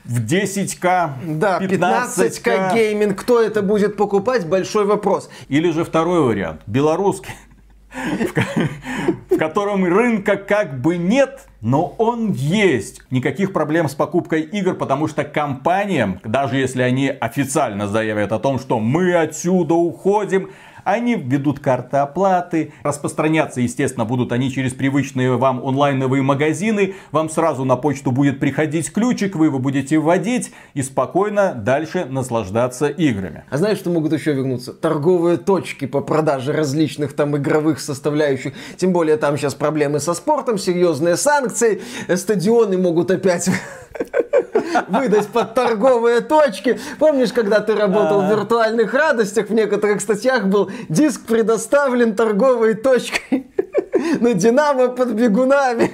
в 0.07 0.25
10к, 0.25 1.11
Да, 1.27 1.61
15к 1.61 2.43
15к. 2.43 2.75
гейминг. 2.75 3.21
Кто 3.21 3.43
это 3.43 3.61
будет 3.61 3.99
покупать? 3.99 4.49
Большой 4.49 4.87
вопрос. 4.87 5.29
Или 5.49 5.71
же 5.71 5.85
второй 5.85 6.23
вариант. 6.23 6.63
Белорусский 6.67 7.35
в 9.31 9.39
котором 9.39 9.85
рынка 9.85 10.37
как 10.37 10.81
бы 10.81 10.97
нет, 10.97 11.47
но 11.61 11.95
он 11.99 12.33
есть. 12.33 13.03
Никаких 13.11 13.53
проблем 13.53 13.89
с 13.89 13.95
покупкой 13.95 14.43
игр, 14.43 14.75
потому 14.75 15.09
что 15.09 15.25
компаниям, 15.25 16.21
даже 16.25 16.57
если 16.57 16.83
они 16.83 17.09
официально 17.09 17.87
заявят 17.87 18.33
о 18.33 18.39
том, 18.39 18.59
что 18.59 18.81
мы 18.81 19.15
отсюда 19.15 19.75
уходим, 19.75 20.51
они 20.85 21.17
введут 21.17 21.61
карты 21.61 21.99
оплаты. 21.99 22.73
Распространяться, 22.83 23.61
естественно, 23.61 24.05
будут 24.05 24.33
они 24.33 24.51
через 24.51 24.73
привычные 24.75 25.37
вам 25.37 25.65
онлайновые 25.65 26.23
магазины. 26.23 26.95
Вам 27.11 27.29
сразу 27.29 27.65
на 27.65 27.77
почту 27.77 28.13
будет 28.13 28.41
приходить 28.41 28.93
ключик, 28.93 29.37
вы 29.37 29.47
его 29.47 29.59
будете 29.59 29.99
вводить 29.99 30.53
и 30.75 30.83
спокойно 30.83 31.55
дальше 31.55 32.05
наслаждаться 32.05 32.87
играми. 32.89 33.45
А 33.51 33.59
знаешь, 33.59 33.79
что 33.79 33.91
могут 33.91 34.13
еще 34.13 34.33
вернуться? 34.33 34.73
Торговые 34.73 35.39
точки 35.39 35.87
по 35.87 36.01
продаже 36.01 36.53
различных 36.53 37.15
там 37.15 37.37
игровых 37.37 37.81
составляющих. 37.81 38.55
Тем 38.77 38.93
более 38.93 39.17
там 39.17 39.37
сейчас 39.37 39.55
проблемы 39.55 40.01
со 40.01 40.15
спортом, 40.15 40.59
серьезные 40.59 41.17
санкции. 41.17 41.81
Стадионы 42.15 42.79
могут 42.79 43.11
опять 43.11 43.49
выдать 44.89 45.29
под 45.29 45.55
торговые 45.55 46.21
точки. 46.21 46.79
Помнишь, 46.99 47.33
когда 47.33 47.61
ты 47.61 47.75
работал 47.75 48.23
в 48.23 48.31
виртуальных 48.31 48.93
радостях, 48.95 49.49
в 49.49 49.55
некоторых 49.55 50.01
статьях 50.01 50.47
был 50.47 50.71
диск 50.89 51.27
предоставлен 51.27 52.15
торговой 52.15 52.75
точкой 52.75 53.47
на 54.21 54.35
Динамо 54.35 54.89
под 54.89 55.15
бегунами. 55.15 55.91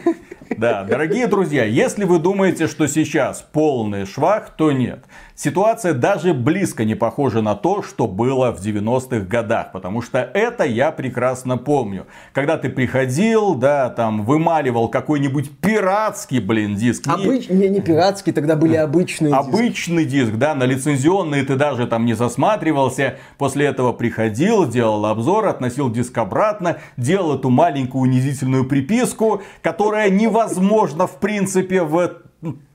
Да, 0.61 0.85
дорогие 0.85 1.27
друзья, 1.27 1.65
если 1.65 2.05
вы 2.05 2.19
думаете, 2.19 2.67
что 2.67 2.87
сейчас 2.87 3.41
полный 3.41 4.05
швах, 4.05 4.51
то 4.51 4.73
нет 4.73 5.07
ситуация 5.41 5.95
даже 5.95 6.35
близко 6.35 6.85
не 6.85 6.95
похожа 6.95 7.41
на 7.41 7.55
то, 7.55 7.83
что 7.83 8.07
было 8.07 8.53
в 8.53 8.61
90-х 8.61 9.21
годах. 9.21 9.73
Потому 9.73 10.03
что 10.03 10.19
это 10.19 10.65
я 10.65 10.93
прекрасно 10.93 11.57
помню. 11.57 12.07
Когда 12.33 12.59
ты 12.59 12.69
приходил, 12.69 13.55
да, 13.55 13.89
там, 13.89 14.25
вымаливал 14.25 14.89
какой-нибудь 14.89 15.59
пиратский, 15.61 16.41
блин, 16.41 16.77
диск. 16.77 17.09
Обыч... 17.09 17.49
Не, 17.49 17.69
не 17.69 17.81
пиратский, 17.81 18.33
тогда 18.33 18.55
были 18.55 18.77
обычные 18.77 19.35
Обычный 19.35 20.05
диски. 20.05 20.27
диск, 20.27 20.35
да, 20.37 20.55
на 20.55 20.65
лицензионные 20.65 21.43
ты 21.45 21.57
даже 21.57 21.87
там 21.87 22.05
не 22.05 22.15
засматривался. 22.15 23.17
После 23.39 23.67
этого 23.67 23.93
приходил, 23.93 24.69
делал 24.69 25.07
обзор, 25.07 25.47
относил 25.47 25.91
диск 25.91 26.17
обратно, 26.19 26.79
делал 26.99 27.37
эту 27.37 27.49
маленькую 27.49 28.03
унизительную 28.03 28.67
приписку, 28.67 29.43
которая 29.63 30.11
невозможно, 30.51 31.07
в 31.07 31.19
принципе, 31.21 31.83
в 31.83 32.23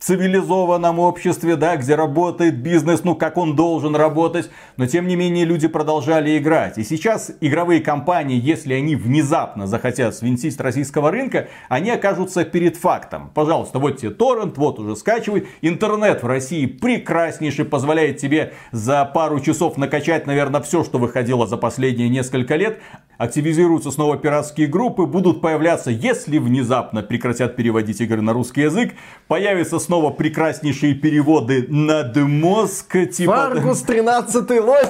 цивилизованном 0.06 1.00
обществе, 1.00 1.56
да, 1.56 1.78
где 1.78 1.96
работает 1.96 2.62
бизнес, 2.62 3.04
ну, 3.04 3.16
как 3.16 3.38
он 3.38 3.56
должен 3.56 3.96
работать. 3.96 4.52
Но, 4.78 4.86
тем 4.86 5.08
не 5.08 5.16
менее, 5.16 5.46
люди 5.46 5.68
продолжали 5.68 6.38
играть. 6.38 6.78
И 6.78 6.84
сейчас 6.84 7.32
игровые 7.42 7.82
компании, 7.82 8.40
если 8.40 8.76
они 8.76 8.96
внезапно 8.96 9.66
захотят 9.66 10.16
свинтить 10.16 10.60
российского 10.60 11.10
рынка, 11.10 11.48
они 11.70 11.90
окажутся 11.90 12.46
перед 12.46 12.78
фактом. 12.78 13.32
Пожалуйста, 13.34 13.80
вот 13.80 13.98
тебе 13.98 14.12
торрент, 14.12 14.60
вот 14.60 14.78
уже 14.80 14.96
скачивай. 14.96 15.48
Интернет 15.62 16.22
в 16.22 16.28
России 16.28 16.68
прекраснейший, 16.68 17.66
позволяет 17.66 18.18
тебе 18.18 18.54
за 18.72 19.06
пару 19.06 19.40
часов 19.40 19.76
накачать, 19.78 20.28
наверное, 20.28 20.62
все, 20.62 20.84
что 20.84 21.00
выходило 21.00 21.48
за 21.48 21.58
последние 21.58 22.10
несколько 22.10 22.56
лет. 22.58 22.80
Активизируются 23.18 23.92
снова 23.92 24.18
пиратские 24.18 24.68
группы, 24.68 25.06
будут 25.06 25.42
появляться, 25.42 25.90
если 25.90 26.38
внезапно 26.38 27.02
прекратят 27.02 27.56
переводить 27.56 28.02
игры 28.02 28.22
на 28.22 28.34
русский 28.34 28.62
язык, 28.62 28.94
появятся 29.28 29.80
снова 29.80 29.95
прекраснейшие 30.12 30.94
переводы 30.96 31.66
над 31.68 32.16
мозг, 32.18 32.96
типа... 33.12 33.36
Фаргус 33.36 33.82
13 33.82 34.50
лось. 34.62 34.90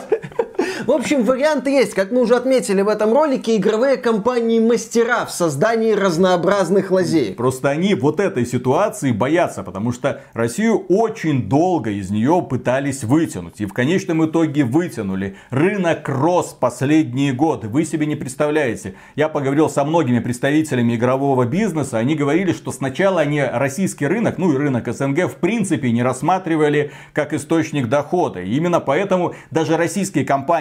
В 0.86 0.92
общем, 0.92 1.24
варианты 1.24 1.72
есть. 1.72 1.94
Как 1.94 2.12
мы 2.12 2.22
уже 2.22 2.36
отметили 2.36 2.82
в 2.82 2.90
этом 2.90 3.14
ролике, 3.14 3.56
игровые 3.58 3.98
компании 3.98 4.60
мастера 4.60 5.26
в 5.26 5.32
создании 5.32 5.94
разнообразных 5.94 6.92
лазеек. 6.92 7.38
Просто 7.38 7.70
они 7.70 7.96
вот 7.96 8.20
этой 8.20 8.46
ситуации 8.46 9.12
боятся, 9.12 9.64
потому 9.64 9.92
что 9.92 10.22
Россию 10.34 10.86
очень 10.90 11.48
долго 11.50 11.90
из 11.92 12.10
нее 12.10 12.46
пытались 12.50 13.04
вытянуть. 13.04 13.62
И 13.62 13.66
в 13.66 13.74
конечном 13.74 14.26
итоге 14.26 14.64
вытянули. 14.64 15.38
Рынок 15.50 16.08
рос 16.10 16.56
последние 16.60 17.34
годы. 17.34 17.68
Вы 17.68 17.86
себе 17.86 18.06
не 18.06 18.16
представляете. 18.16 18.96
Я 19.16 19.30
поговорил 19.30 19.70
со 19.70 19.84
многими 19.86 20.20
представителями 20.20 20.96
игрового 20.96 21.46
бизнеса. 21.46 21.98
Они 21.98 22.16
говорили, 22.16 22.54
что 22.54 22.72
сначала 22.72 23.22
они 23.22 23.42
российский 23.42 24.08
рынок, 24.08 24.38
ну 24.38 24.54
и 24.54 24.58
рынок 24.58 24.92
СНГ 24.92 25.32
в 25.32 25.36
принципе 25.36 25.92
не 25.92 26.04
рассматривали 26.04 26.92
как 27.14 27.34
источник 27.34 27.88
дохода. 27.88 28.42
И 28.42 28.56
именно 28.56 28.80
поэтому 28.80 29.36
даже 29.52 29.78
российские 29.78 30.26
компании, 30.26 30.55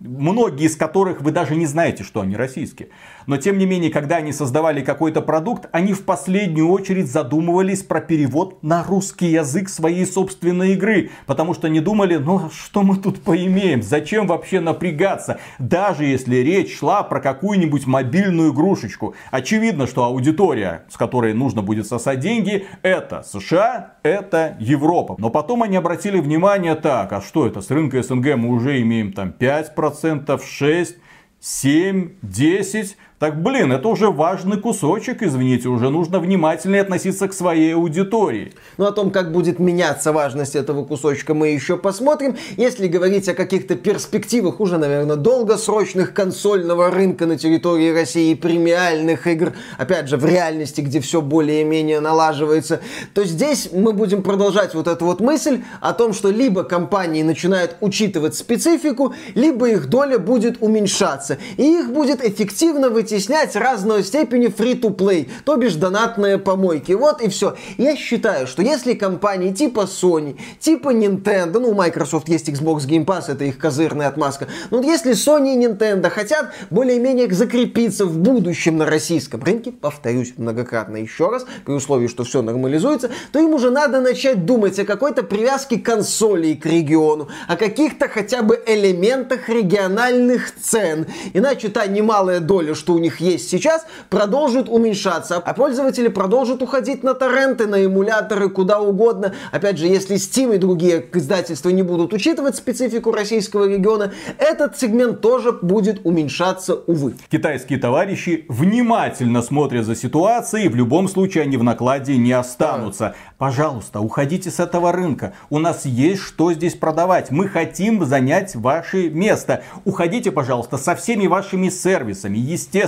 многие 0.00 0.66
из 0.66 0.76
которых 0.76 1.20
вы 1.20 1.30
даже 1.30 1.56
не 1.56 1.66
знаете, 1.66 2.04
что 2.04 2.20
они 2.20 2.36
российские. 2.36 2.88
Но 3.26 3.36
тем 3.36 3.58
не 3.58 3.66
менее, 3.66 3.90
когда 3.90 4.16
они 4.16 4.32
создавали 4.32 4.80
какой-то 4.80 5.20
продукт, 5.20 5.68
они 5.72 5.92
в 5.92 6.04
последнюю 6.04 6.70
очередь 6.70 7.10
задумывались 7.10 7.82
про 7.82 8.00
перевод 8.00 8.62
на 8.62 8.82
русский 8.82 9.26
язык 9.26 9.68
своей 9.68 10.06
собственной 10.06 10.72
игры. 10.72 11.10
Потому 11.26 11.52
что 11.52 11.68
не 11.68 11.80
думали, 11.80 12.16
ну 12.16 12.48
что 12.50 12.82
мы 12.82 12.96
тут 12.96 13.22
поимеем, 13.22 13.82
зачем 13.82 14.26
вообще 14.26 14.60
напрягаться. 14.60 15.38
Даже 15.58 16.06
если 16.06 16.36
речь 16.36 16.78
шла 16.78 17.02
про 17.02 17.20
какую-нибудь 17.20 17.86
мобильную 17.86 18.52
игрушечку. 18.52 19.14
Очевидно, 19.30 19.86
что 19.86 20.04
аудитория, 20.04 20.84
с 20.88 20.96
которой 20.96 21.34
нужно 21.34 21.60
будет 21.60 21.86
сосать 21.86 22.20
деньги, 22.20 22.66
это 22.82 23.22
США, 23.22 23.94
это 24.02 24.56
Европа. 24.58 25.16
Но 25.18 25.28
потом 25.30 25.62
они 25.62 25.76
обратили 25.76 26.18
внимание, 26.18 26.74
так, 26.74 27.12
а 27.12 27.20
что 27.20 27.46
это, 27.46 27.60
с 27.60 27.70
рынка 27.70 28.02
СНГ 28.02 28.36
мы 28.36 28.48
уже 28.48 28.80
имеем 28.80 29.12
там 29.12 29.32
5%, 29.38 30.38
6%, 30.38 30.98
7, 31.40 32.16
10. 32.22 32.96
Так, 33.18 33.42
блин, 33.42 33.72
это 33.72 33.88
уже 33.88 34.10
важный 34.12 34.60
кусочек, 34.60 35.24
извините, 35.24 35.68
уже 35.68 35.90
нужно 35.90 36.20
внимательнее 36.20 36.82
относиться 36.82 37.26
к 37.26 37.32
своей 37.32 37.74
аудитории. 37.74 38.52
Ну, 38.76 38.84
о 38.84 38.92
том, 38.92 39.10
как 39.10 39.32
будет 39.32 39.58
меняться 39.58 40.12
важность 40.12 40.54
этого 40.54 40.84
кусочка, 40.84 41.34
мы 41.34 41.48
еще 41.48 41.76
посмотрим. 41.76 42.36
Если 42.56 42.86
говорить 42.86 43.28
о 43.28 43.34
каких-то 43.34 43.74
перспективах 43.74 44.60
уже, 44.60 44.78
наверное, 44.78 45.16
долгосрочных 45.16 46.14
консольного 46.14 46.92
рынка 46.92 47.26
на 47.26 47.36
территории 47.36 47.90
России, 47.92 48.34
премиальных 48.34 49.26
игр, 49.26 49.52
опять 49.78 50.08
же, 50.08 50.16
в 50.16 50.24
реальности, 50.24 50.80
где 50.80 51.00
все 51.00 51.20
более-менее 51.20 51.98
налаживается, 51.98 52.80
то 53.14 53.24
здесь 53.24 53.70
мы 53.72 53.94
будем 53.94 54.22
продолжать 54.22 54.74
вот 54.74 54.86
эту 54.86 55.06
вот 55.06 55.18
мысль 55.18 55.64
о 55.80 55.92
том, 55.92 56.12
что 56.12 56.30
либо 56.30 56.62
компании 56.62 57.24
начинают 57.24 57.78
учитывать 57.80 58.36
специфику, 58.36 59.12
либо 59.34 59.68
их 59.68 59.88
доля 59.88 60.20
будет 60.20 60.58
уменьшаться, 60.62 61.38
и 61.56 61.64
их 61.80 61.92
будет 61.92 62.24
эффективно 62.24 62.90
вытеснять 62.90 63.07
вытеснять 63.08 63.56
разной 63.56 64.04
степени 64.04 64.48
free-to-play, 64.48 65.28
то 65.44 65.56
бишь 65.56 65.74
донатные 65.74 66.36
помойки. 66.36 66.92
Вот 66.92 67.22
и 67.22 67.28
все. 67.28 67.56
Я 67.78 67.96
считаю, 67.96 68.46
что 68.46 68.60
если 68.62 68.92
компании 68.92 69.52
типа 69.52 69.80
Sony, 69.80 70.38
типа 70.60 70.92
Nintendo, 70.92 71.58
ну, 71.58 71.70
у 71.70 71.74
Microsoft 71.74 72.28
есть 72.28 72.48
Xbox 72.48 72.86
Game 72.86 73.06
Pass, 73.06 73.24
это 73.28 73.44
их 73.44 73.58
козырная 73.58 74.08
отмазка, 74.08 74.46
но 74.70 74.82
если 74.82 75.12
Sony 75.12 75.54
и 75.54 75.66
Nintendo 75.66 76.10
хотят 76.10 76.52
более-менее 76.70 77.32
закрепиться 77.32 78.04
в 78.04 78.18
будущем 78.18 78.76
на 78.76 78.84
российском 78.84 79.42
рынке, 79.42 79.72
повторюсь 79.72 80.34
многократно 80.36 80.96
еще 80.96 81.30
раз, 81.30 81.46
при 81.64 81.72
условии, 81.72 82.08
что 82.08 82.24
все 82.24 82.42
нормализуется, 82.42 83.10
то 83.32 83.38
им 83.38 83.54
уже 83.54 83.70
надо 83.70 84.00
начать 84.00 84.44
думать 84.44 84.78
о 84.78 84.84
какой-то 84.84 85.22
привязке 85.22 85.78
консолей 85.78 86.56
к 86.56 86.66
региону, 86.66 87.28
о 87.46 87.56
каких-то 87.56 88.08
хотя 88.08 88.42
бы 88.42 88.62
элементах 88.66 89.48
региональных 89.48 90.54
цен. 90.54 91.06
Иначе 91.32 91.68
та 91.68 91.86
немалая 91.86 92.40
доля, 92.40 92.74
что 92.74 92.97
у 92.98 93.00
них 93.00 93.20
есть 93.20 93.48
сейчас, 93.48 93.86
продолжит 94.10 94.68
уменьшаться, 94.68 95.36
а 95.36 95.54
пользователи 95.54 96.08
продолжат 96.08 96.62
уходить 96.62 97.02
на 97.02 97.14
торренты, 97.14 97.66
на 97.66 97.84
эмуляторы, 97.84 98.50
куда 98.50 98.80
угодно. 98.80 99.34
Опять 99.52 99.78
же, 99.78 99.86
если 99.86 100.16
Steam 100.16 100.54
и 100.54 100.58
другие 100.58 101.04
издательства 101.14 101.70
не 101.70 101.82
будут 101.82 102.12
учитывать 102.12 102.56
специфику 102.56 103.12
российского 103.12 103.68
региона, 103.68 104.12
этот 104.38 104.76
сегмент 104.76 105.20
тоже 105.20 105.52
будет 105.52 106.00
уменьшаться, 106.04 106.74
увы. 106.74 107.14
Китайские 107.30 107.78
товарищи 107.78 108.44
внимательно 108.48 109.42
смотрят 109.42 109.86
за 109.86 109.94
ситуацией, 109.94 110.68
в 110.68 110.74
любом 110.74 111.08
случае 111.08 111.44
они 111.44 111.56
в 111.56 111.62
накладе 111.62 112.16
не 112.16 112.32
останутся. 112.32 113.14
Пожалуйста, 113.38 114.00
уходите 114.00 114.50
с 114.50 114.58
этого 114.58 114.90
рынка. 114.90 115.34
У 115.50 115.60
нас 115.60 115.84
есть 115.84 116.22
что 116.22 116.52
здесь 116.52 116.74
продавать. 116.74 117.30
Мы 117.30 117.46
хотим 117.46 118.04
занять 118.04 118.56
ваше 118.56 119.10
место. 119.10 119.62
Уходите, 119.84 120.32
пожалуйста, 120.32 120.76
со 120.76 120.96
всеми 120.96 121.28
вашими 121.28 121.68
сервисами. 121.68 122.38
Естественно, 122.38 122.87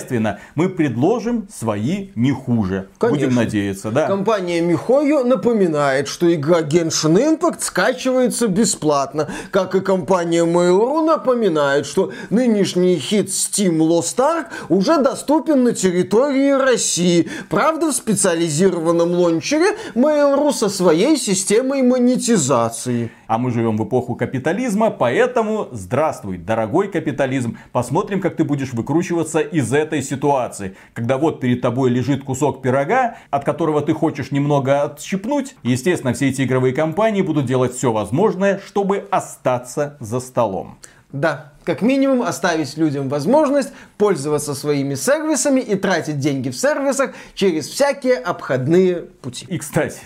мы 0.54 0.68
предложим 0.68 1.48
свои 1.52 2.10
не 2.14 2.32
хуже. 2.32 2.88
Конечно. 2.98 3.26
Будем 3.26 3.36
надеяться, 3.36 3.90
да. 3.90 4.06
Компания 4.06 4.60
Михою 4.60 5.24
напоминает, 5.24 6.08
что 6.08 6.32
игра 6.32 6.60
Genshin 6.60 7.38
Impact 7.38 7.60
скачивается 7.60 8.48
бесплатно. 8.48 9.28
Как 9.50 9.74
и 9.74 9.80
компания 9.80 10.44
Mail.ru 10.44 11.04
напоминает, 11.04 11.86
что 11.86 12.12
нынешний 12.30 12.96
хит 12.98 13.28
Steam 13.28 13.78
Lost 13.78 14.16
Ark 14.18 14.46
уже 14.68 14.98
доступен 15.02 15.64
на 15.64 15.72
территории 15.72 16.50
России. 16.52 17.28
Правда, 17.48 17.90
в 17.90 17.94
специализированном 17.94 19.12
лончере 19.12 19.76
Mail.ru 19.94 20.52
со 20.52 20.68
своей 20.68 21.16
системой 21.16 21.82
монетизации. 21.82 23.10
А 23.26 23.38
мы 23.38 23.52
живем 23.52 23.76
в 23.76 23.84
эпоху 23.84 24.16
капитализма, 24.16 24.90
поэтому 24.90 25.68
здравствуй, 25.70 26.36
дорогой 26.36 26.88
капитализм. 26.88 27.58
Посмотрим, 27.70 28.20
как 28.20 28.34
ты 28.34 28.42
будешь 28.42 28.72
выкручиваться 28.72 29.38
из 29.38 29.72
этой 29.90 30.02
ситуации. 30.02 30.76
Когда 30.94 31.18
вот 31.18 31.40
перед 31.40 31.60
тобой 31.60 31.90
лежит 31.90 32.22
кусок 32.24 32.62
пирога, 32.62 33.16
от 33.30 33.44
которого 33.44 33.82
ты 33.82 33.92
хочешь 33.92 34.30
немного 34.30 34.84
отщипнуть. 34.84 35.56
Естественно, 35.62 36.12
все 36.14 36.28
эти 36.28 36.42
игровые 36.42 36.72
компании 36.72 37.22
будут 37.22 37.46
делать 37.46 37.74
все 37.74 37.92
возможное, 37.92 38.60
чтобы 38.64 39.08
остаться 39.10 39.96
за 40.00 40.20
столом. 40.20 40.78
Да, 41.12 41.52
как 41.64 41.82
минимум 41.82 42.22
оставить 42.22 42.76
людям 42.76 43.08
возможность 43.08 43.72
пользоваться 43.98 44.54
своими 44.54 44.94
сервисами 44.94 45.60
и 45.60 45.74
тратить 45.74 46.20
деньги 46.20 46.50
в 46.50 46.56
сервисах 46.56 47.14
через 47.34 47.66
всякие 47.66 48.14
обходные 48.14 49.02
пути. 49.02 49.44
И, 49.48 49.58
кстати, 49.58 49.98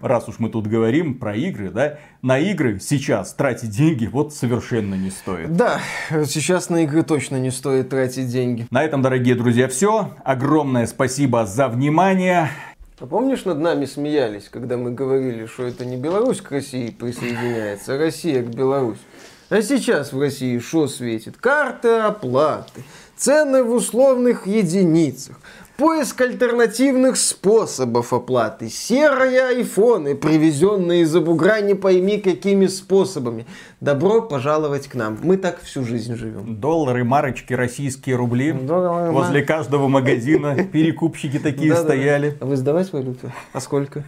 раз 0.00 0.28
уж 0.28 0.38
мы 0.38 0.48
тут 0.48 0.66
говорим 0.66 1.18
про 1.18 1.34
игры, 1.36 1.70
да, 1.70 1.98
на 2.22 2.38
игры 2.38 2.78
сейчас 2.80 3.34
тратить 3.34 3.70
деньги 3.70 4.06
вот 4.06 4.34
совершенно 4.34 4.94
не 4.94 5.10
стоит. 5.10 5.54
Да, 5.56 5.80
сейчас 6.26 6.68
на 6.68 6.84
игры 6.84 7.02
точно 7.02 7.36
не 7.36 7.50
стоит 7.50 7.88
тратить 7.90 8.28
деньги. 8.28 8.66
На 8.70 8.84
этом, 8.84 9.02
дорогие 9.02 9.34
друзья, 9.34 9.68
все. 9.68 10.10
Огромное 10.24 10.86
спасибо 10.86 11.46
за 11.46 11.68
внимание. 11.68 12.50
А 12.98 13.06
помнишь, 13.06 13.44
над 13.44 13.58
нами 13.58 13.84
смеялись, 13.84 14.48
когда 14.48 14.76
мы 14.76 14.92
говорили, 14.92 15.46
что 15.46 15.64
это 15.64 15.84
не 15.84 15.96
Беларусь 15.96 16.40
к 16.40 16.52
России 16.52 16.90
присоединяется, 16.90 17.94
а 17.94 17.98
Россия 17.98 18.42
к 18.42 18.46
Беларуси? 18.46 19.00
А 19.50 19.60
сейчас 19.60 20.12
в 20.12 20.20
России 20.20 20.58
что 20.60 20.86
светит? 20.86 21.36
Карты 21.36 21.88
оплаты, 21.88 22.84
цены 23.16 23.64
в 23.64 23.72
условных 23.72 24.46
единицах, 24.46 25.40
Поиск 25.82 26.20
альтернативных 26.20 27.16
способов 27.16 28.12
оплаты. 28.12 28.68
Серые 28.68 29.48
айфоны, 29.48 30.14
привезенные 30.14 31.00
из-за 31.00 31.20
бугра 31.20 31.60
не 31.60 31.74
пойми 31.74 32.18
какими 32.18 32.66
способами. 32.66 33.46
Добро 33.80 34.22
пожаловать 34.22 34.86
к 34.86 34.94
нам. 34.94 35.18
Мы 35.24 35.36
так 35.38 35.60
всю 35.60 35.82
жизнь 35.82 36.14
живем. 36.14 36.60
Доллары, 36.60 37.02
марочки, 37.02 37.52
российские 37.52 38.14
рубли. 38.14 38.52
Доллары, 38.52 39.10
Возле 39.10 39.40
мар... 39.40 39.44
каждого 39.44 39.88
магазина 39.88 40.54
перекупщики 40.72 41.40
такие 41.40 41.74
стояли. 41.74 42.38
А 42.40 42.46
вы 42.46 42.54
сдавать 42.54 42.92
валюту? 42.92 43.32
А 43.52 43.60
сколько? 43.60 44.04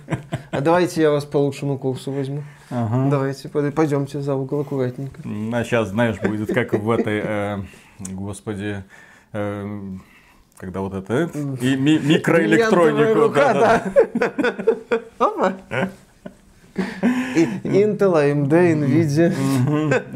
А 0.53 0.61
давайте 0.61 1.03
я 1.03 1.11
вас 1.11 1.25
по 1.25 1.39
лучшему 1.39 1.77
курсу 1.77 2.13
возьму. 2.13 2.45
Ага. 2.71 3.11
Давайте, 3.11 3.49
пойдемте 3.49 4.21
за 4.21 4.37
угол 4.37 4.61
аккуратненько. 4.61 5.23
А 5.53 5.65
сейчас, 5.65 5.89
знаешь, 5.89 6.21
будет 6.21 6.55
как 6.55 6.73
в 6.73 6.89
этой, 6.89 7.21
э, 7.25 7.59
господи, 7.99 8.85
э, 9.33 9.81
когда 10.65 10.81
вот 10.81 10.95
это 10.95 11.31
и 11.61 11.77
ми- 11.77 11.99
микроэлектронику. 11.99 13.15
Рука, 13.15 13.53
да, 13.53 13.83
да. 14.15 15.89
Intel, 17.65 18.15
AMD, 18.17 18.49
Nvidia. 18.49 19.33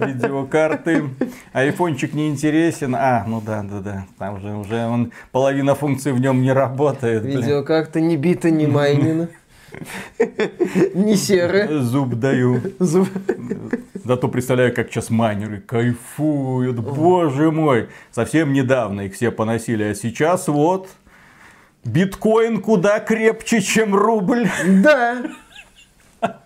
Видеокарты. 0.07 1.05
Айфончик 1.53 2.15
не 2.15 2.29
интересен. 2.29 2.95
А, 2.97 3.25
ну 3.29 3.41
да, 3.41 3.63
да, 3.63 3.81
да. 3.81 4.05
Там 4.19 4.41
же 4.41 4.55
уже 4.55 4.87
он, 4.87 5.13
половина 5.31 5.75
функций 5.75 6.13
в 6.13 6.21
нем 6.21 6.43
не 6.43 6.53
работает. 6.53 7.25
Видеокарта 7.25 8.01
не 8.01 8.17
бита, 8.17 8.51
не 8.51 8.67
майнина. 8.67 9.29
Не 10.95 11.17
серые. 11.17 11.81
Зуб 11.81 12.15
даю. 12.15 12.61
Зуб. 12.79 13.09
Зато 14.05 14.29
представляю, 14.29 14.75
как 14.75 14.91
сейчас 14.91 15.11
майнеры 15.11 15.61
кайфуют. 15.61 16.79
Боже 16.79 17.51
мой. 17.51 17.89
Совсем 18.11 18.53
недавно 18.53 19.03
их 19.03 19.15
все 19.15 19.31
поносили, 19.31 19.85
а 19.85 19.95
сейчас 19.95 20.49
вот 20.49 20.89
биткоин 21.85 22.61
куда 22.61 23.01
крепче, 23.01 23.61
чем 23.61 23.95
рубль. 23.95 24.49
Да. 24.67 25.25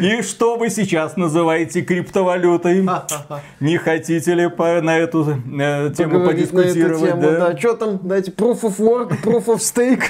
И 0.00 0.22
что 0.22 0.56
вы 0.56 0.70
сейчас 0.70 1.16
называете 1.16 1.82
криптовалютой? 1.82 2.86
Не 3.60 3.78
хотите 3.78 4.34
ли 4.34 4.48
по, 4.48 4.80
на 4.82 4.98
эту 4.98 5.22
э, 5.22 5.92
тему 5.96 6.14
Поговорить 6.14 6.50
подискутировать? 6.50 7.00
На 7.00 7.06
эту 7.06 7.06
тему, 7.06 7.22
да? 7.22 7.52
да. 7.52 7.58
Что 7.58 7.74
там, 7.74 8.00
дайте 8.02 8.30
proof 8.30 8.60
of 8.62 8.76
work, 8.78 9.22
proof 9.22 9.46
of 9.46 9.58
stake? 9.58 10.02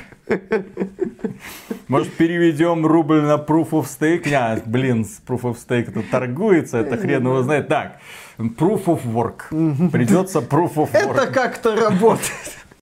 Может, 1.88 2.12
переведем 2.14 2.86
рубль 2.86 3.22
на 3.22 3.36
proof 3.36 3.70
of 3.70 3.86
stake? 3.86 4.32
А, 4.32 4.60
блин, 4.64 5.04
с 5.04 5.20
proof 5.26 5.42
of 5.42 5.56
stake 5.56 5.88
это 5.88 6.02
торгуется, 6.02 6.78
это 6.78 6.96
хрен 6.96 7.24
его 7.24 7.42
знает. 7.42 7.68
Так, 7.68 8.00
proof 8.38 8.84
of 8.84 9.00
work. 9.04 9.90
Придется 9.90 10.38
proof 10.38 10.74
of 10.74 10.92
work. 10.92 11.14
Это 11.14 11.26
как-то 11.26 11.76
работает. 11.76 12.56